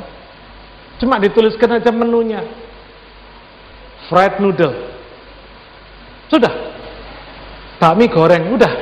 [1.02, 2.46] Cuma dituliskan aja menunya.
[4.06, 4.74] Fried noodle,
[6.30, 6.54] sudah.
[7.82, 8.74] Bakmi goreng, udah.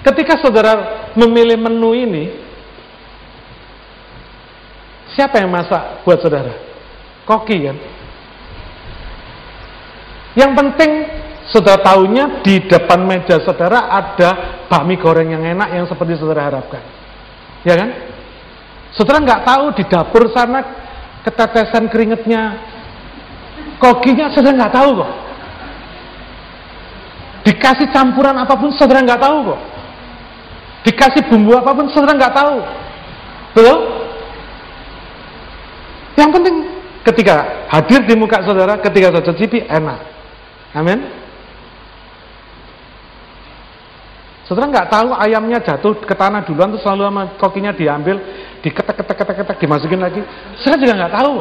[0.00, 2.24] Ketika saudara memilih menu ini,
[5.12, 6.56] siapa yang masak buat saudara?
[7.28, 7.76] Koki kan?
[10.38, 10.90] Yang penting
[11.50, 16.82] saudara tahunya di depan meja saudara ada bakmi goreng yang enak yang seperti saudara harapkan.
[17.66, 17.90] Ya kan?
[18.94, 20.60] Saudara nggak tahu di dapur sana
[21.26, 22.58] ketetesan keringetnya,
[23.82, 25.12] kokinya saudara nggak tahu kok.
[27.40, 29.60] Dikasih campuran apa pun saudara nggak tahu kok.
[30.86, 32.56] Dikasih bumbu apa pun saudara nggak tahu.
[33.50, 33.78] Betul?
[36.14, 36.56] Yang penting
[37.02, 37.36] ketika
[37.72, 40.19] hadir di muka saudara, ketika saudara cicipi enak.
[40.70, 41.02] Amin.
[44.46, 48.18] Saudara nggak tahu ayamnya jatuh ke tanah duluan terus selalu sama kokinya diambil,
[48.58, 50.22] diketek ketek ketek ketek dimasukin lagi.
[50.58, 51.34] Saudara juga nggak tahu.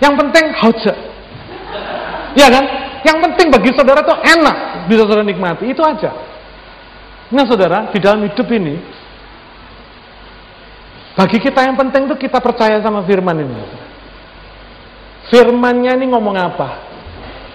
[0.00, 0.94] Yang penting hoja.
[2.32, 2.64] Iya kan?
[3.04, 4.56] Yang penting bagi saudara itu enak
[4.88, 6.10] bisa saudara nikmati, itu aja.
[7.32, 8.80] Nah saudara, di dalam hidup ini,
[11.12, 13.56] bagi kita yang penting itu kita percaya sama firman ini.
[15.28, 16.91] Firmannya ini ngomong apa?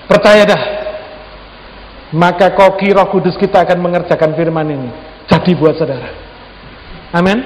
[0.08, 0.62] Percaya dah.
[2.16, 4.89] Maka koki roh kudus kita akan mengerjakan firman ini.
[5.28, 6.08] Jadi buat saudara.
[7.12, 7.43] Amin.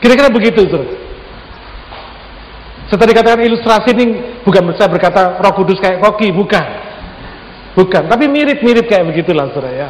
[0.00, 0.96] Kira-kira begitu, saudara.
[2.88, 4.04] Setelah dikatakan ilustrasi ini
[4.44, 6.64] bukan saya berkata roh kudus kayak koki, bukan.
[7.72, 9.88] Bukan, tapi mirip-mirip kayak begitulah saudara ya.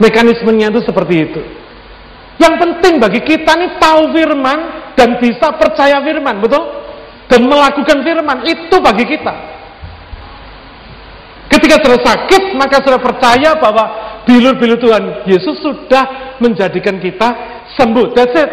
[0.00, 1.40] Mekanismenya itu seperti itu.
[2.40, 4.58] Yang penting bagi kita nih tahu firman
[4.96, 6.64] dan bisa percaya firman, betul?
[7.28, 9.53] Dan melakukan firman, itu bagi kita.
[11.54, 13.84] Ketika sudah sakit, maka sudah percaya bahwa
[14.26, 17.30] bilur-bilur Tuhan Yesus sudah menjadikan kita
[17.78, 18.10] sembuh.
[18.10, 18.50] That's it.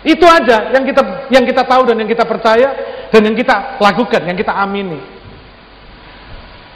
[0.00, 2.68] Itu aja yang kita yang kita tahu dan yang kita percaya
[3.08, 5.00] dan yang kita lakukan, yang kita amini.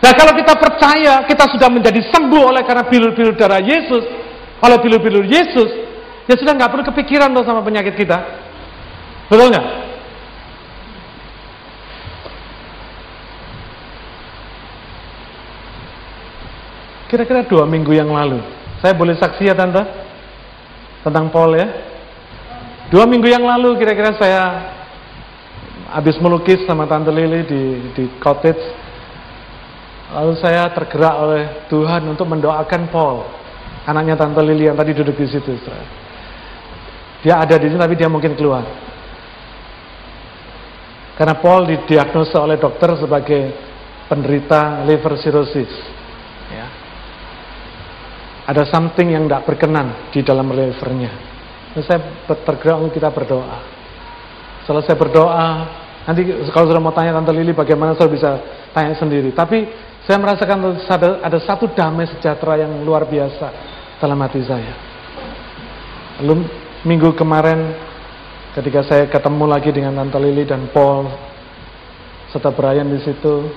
[0.01, 4.05] Nah kalau kita percaya kita sudah menjadi sembuh oleh karena bilur-bilur darah Yesus,
[4.61, 5.69] oleh bilur-bilur Yesus,
[6.29, 8.19] ya sudah nggak perlu kepikiran loh sama penyakit kita.
[9.29, 9.67] Betul nggak?
[17.15, 18.43] Kira-kira dua minggu yang lalu,
[18.83, 19.87] saya boleh saksi ya tante
[21.07, 21.71] tentang Paul ya.
[22.91, 24.43] Dua minggu yang lalu kira-kira saya
[25.95, 27.63] habis melukis sama tante Lily di
[27.95, 28.59] di cottage
[30.15, 33.27] Lalu saya tergerak oleh Tuhan untuk mendoakan Paul,
[33.83, 35.59] anaknya Tante Lili yang tadi duduk di situ.
[37.27, 38.63] Dia ada di sini tapi dia mungkin keluar.
[41.19, 43.43] Karena Paul didiagnosa oleh dokter sebagai
[44.07, 45.73] penderita liver cirrhosis.
[48.45, 50.53] Ada something yang tidak berkenan di dalam.
[50.53, 50.77] Lalu
[51.81, 53.59] saya tergerak untuk kita berdoa.
[54.69, 55.49] Selesai berdoa,
[56.05, 58.31] nanti kalau sudah mau tanya Tante Lili bagaimana saya bisa
[58.77, 59.33] tanya sendiri.
[59.33, 59.65] Tapi
[60.05, 60.77] saya merasakan
[61.25, 63.49] ada satu damai sejahtera yang luar biasa
[63.97, 64.73] dalam hati saya.
[66.21, 66.45] Lalu
[66.85, 67.73] minggu kemarin
[68.53, 71.09] ketika saya ketemu lagi dengan Tante Lili dan Paul
[72.29, 73.49] serta Brian di situ,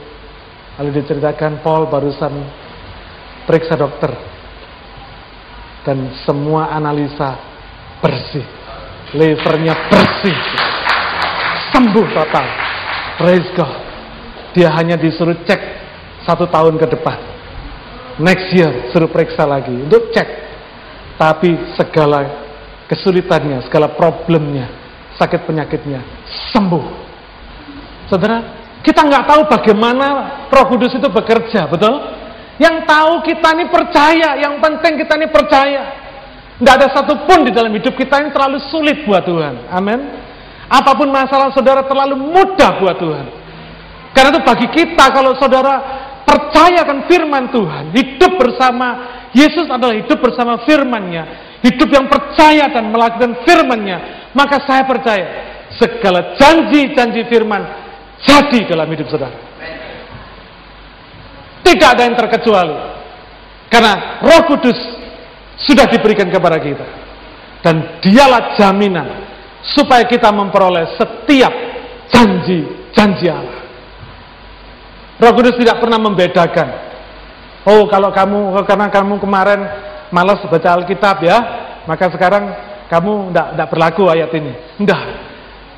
[0.80, 2.34] lalu diceritakan Paul barusan
[3.44, 4.37] periksa dokter
[5.88, 7.40] dan semua analisa
[8.04, 8.44] bersih.
[9.16, 10.36] Livernya bersih.
[11.72, 12.46] Sembuh total.
[13.16, 13.76] Praise God.
[14.52, 15.62] Dia hanya disuruh cek
[16.28, 17.16] satu tahun ke depan.
[18.20, 20.28] Next year suruh periksa lagi untuk cek.
[21.16, 22.28] Tapi segala
[22.92, 24.68] kesulitannya, segala problemnya,
[25.16, 26.04] sakit penyakitnya
[26.52, 26.86] sembuh.
[28.12, 28.44] Saudara,
[28.84, 30.06] kita nggak tahu bagaimana
[30.52, 31.96] Roh Kudus itu bekerja, betul?
[32.58, 35.82] Yang tahu kita ini percaya, yang penting kita ini percaya.
[36.58, 39.70] Tidak ada satupun di dalam hidup kita yang terlalu sulit buat Tuhan.
[39.70, 40.00] Amin.
[40.68, 43.26] Apa pun masalah saudara terlalu mudah buat Tuhan.
[44.12, 45.76] Karena itu bagi kita kalau saudara
[46.26, 48.88] percayakan firman Tuhan, hidup bersama
[49.38, 51.24] Yesus adalah hidup bersama firman-Nya,
[51.62, 55.26] hidup yang percaya dan melakukan firman-Nya, maka saya percaya
[55.78, 57.62] segala janji-janji firman
[58.26, 59.38] jadi dalam hidup saudara.
[61.68, 62.76] Tidak ada yang terkecuali.
[63.68, 64.80] Karena roh kudus
[65.60, 66.88] sudah diberikan kepada kita.
[67.60, 69.28] Dan dialah jaminan
[69.76, 71.52] supaya kita memperoleh setiap
[72.08, 73.60] janji-janji Allah.
[75.20, 76.68] Roh kudus tidak pernah membedakan.
[77.68, 79.60] Oh kalau kamu, karena kamu kemarin
[80.16, 81.38] malas baca Alkitab ya,
[81.84, 82.48] maka sekarang
[82.88, 84.56] kamu tidak berlaku ayat ini.
[84.80, 85.04] Tidak.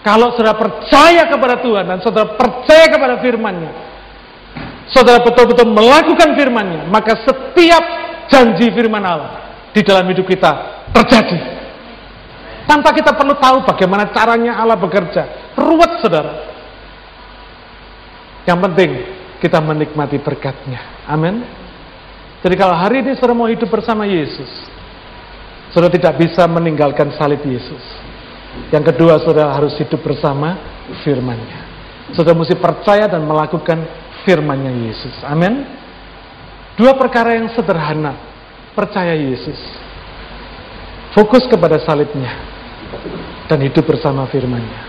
[0.06, 3.89] Kalau saudara percaya kepada Tuhan dan saudara percaya kepada firman-Nya,
[4.90, 7.84] saudara betul-betul melakukan firman-Nya, maka setiap
[8.30, 9.32] janji firman Allah
[9.74, 11.38] di dalam hidup kita terjadi.
[12.70, 15.54] Tanpa kita perlu tahu bagaimana caranya Allah bekerja.
[15.58, 16.34] Ruwet saudara.
[18.46, 18.92] Yang penting
[19.42, 21.06] kita menikmati berkatnya.
[21.10, 21.42] Amin.
[22.46, 24.48] Jadi kalau hari ini saudara mau hidup bersama Yesus,
[25.74, 27.82] saudara tidak bisa meninggalkan salib Yesus.
[28.70, 30.58] Yang kedua, saudara harus hidup bersama
[31.02, 31.60] firman-Nya.
[32.14, 33.82] Saudara mesti percaya dan melakukan
[34.24, 35.16] firmannya Yesus.
[35.24, 35.64] Amin.
[36.80, 38.16] Dua perkara yang sederhana.
[38.74, 39.60] Percaya Yesus.
[41.12, 42.32] Fokus kepada salibnya.
[43.52, 44.82] Dan hidup bersama firmannya.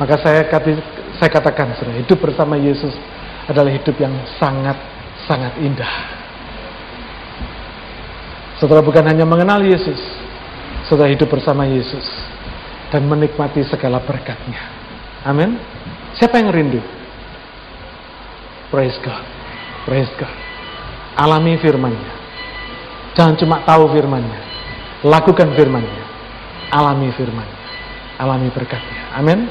[0.00, 0.48] Maka saya,
[1.20, 2.96] saya katakan, sudah hidup bersama Yesus
[3.44, 5.94] adalah hidup yang sangat-sangat indah.
[8.56, 9.96] Saudara bukan hanya mengenal Yesus,
[10.84, 12.04] saudara hidup bersama Yesus
[12.92, 14.60] dan menikmati segala berkatnya.
[15.24, 15.56] Amin.
[16.16, 16.99] Siapa yang rindu?
[18.70, 19.26] Praise God.
[19.82, 20.36] Praise God.
[21.18, 22.12] Alami firmannya.
[23.18, 24.40] Jangan cuma tahu firmannya.
[25.02, 26.04] Lakukan firmannya.
[26.70, 27.60] Alami firmannya.
[28.22, 29.10] Alami berkatnya.
[29.18, 29.50] Amin.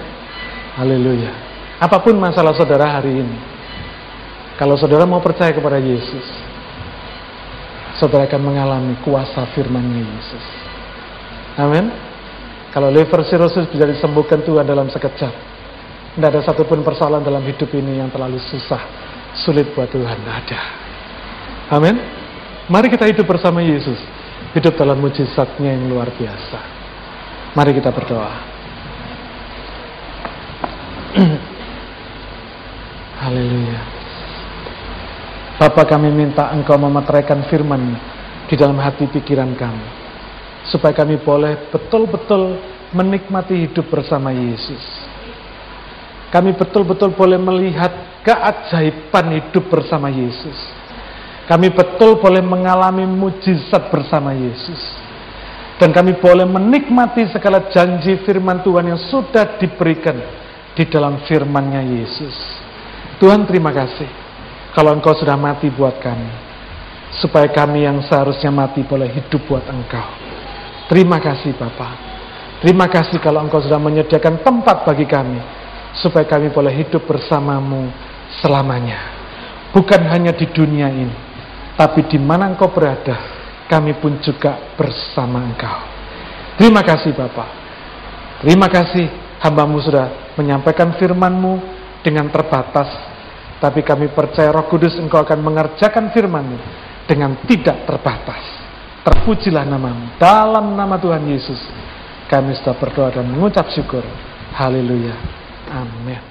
[0.80, 1.36] Haleluya.
[1.84, 3.38] Apa pun masalah saudara hari ini.
[4.55, 6.24] Kalau saudara mau percaya kepada Yesus.
[7.99, 10.45] Saudara akan mengalami kuasa firmannya Yesus.
[11.59, 11.91] Amin.
[12.72, 15.34] Kalau liver cirrhosis bisa disembuhkan Tuhan dalam sekejap.
[16.15, 19.09] Tidak ada satupun persoalan dalam hidup ini yang terlalu susah
[19.43, 20.61] sulit buat Tuhan, ada.
[21.71, 21.95] Amin.
[22.69, 23.97] Mari kita hidup bersama Yesus,
[24.53, 26.59] hidup dalam mujizatnya yang luar biasa.
[27.57, 28.33] Mari kita berdoa.
[33.25, 33.81] Haleluya.
[35.59, 37.97] Bapak kami minta engkau memeteraikan firman
[38.47, 39.87] di dalam hati pikiran kami.
[40.69, 42.61] Supaya kami boleh betul-betul
[42.93, 45.09] menikmati hidup bersama Yesus
[46.30, 50.57] kami betul-betul boleh melihat keajaiban hidup bersama Yesus.
[51.49, 54.77] Kami betul boleh mengalami mujizat bersama Yesus.
[55.82, 60.13] Dan kami boleh menikmati segala janji firman Tuhan yang sudah diberikan
[60.77, 62.36] di dalam firman-Nya Yesus.
[63.17, 64.05] Tuhan terima kasih
[64.77, 66.30] kalau Engkau sudah mati buat kami.
[67.09, 70.07] Supaya kami yang seharusnya mati boleh hidup buat Engkau.
[70.93, 71.93] Terima kasih Bapak.
[72.61, 75.59] Terima kasih kalau Engkau sudah menyediakan tempat bagi kami
[75.97, 77.89] supaya kami boleh hidup bersamamu
[78.41, 79.17] selamanya.
[79.73, 81.13] Bukan hanya di dunia ini,
[81.77, 83.15] tapi di mana engkau berada,
[83.69, 85.77] kami pun juga bersama engkau.
[86.57, 87.49] Terima kasih Bapak.
[88.43, 89.07] Terima kasih
[89.39, 91.53] hambamu sudah menyampaikan firmanmu
[92.03, 92.89] dengan terbatas.
[93.59, 96.57] Tapi kami percaya roh kudus engkau akan mengerjakan firmanmu
[97.07, 98.43] dengan tidak terbatas.
[99.03, 100.15] Terpujilah namamu.
[100.19, 101.59] Dalam nama Tuhan Yesus,
[102.27, 104.03] kami sudah berdoa dan mengucap syukur.
[104.55, 105.38] Haleluya.
[105.70, 106.28] Amin.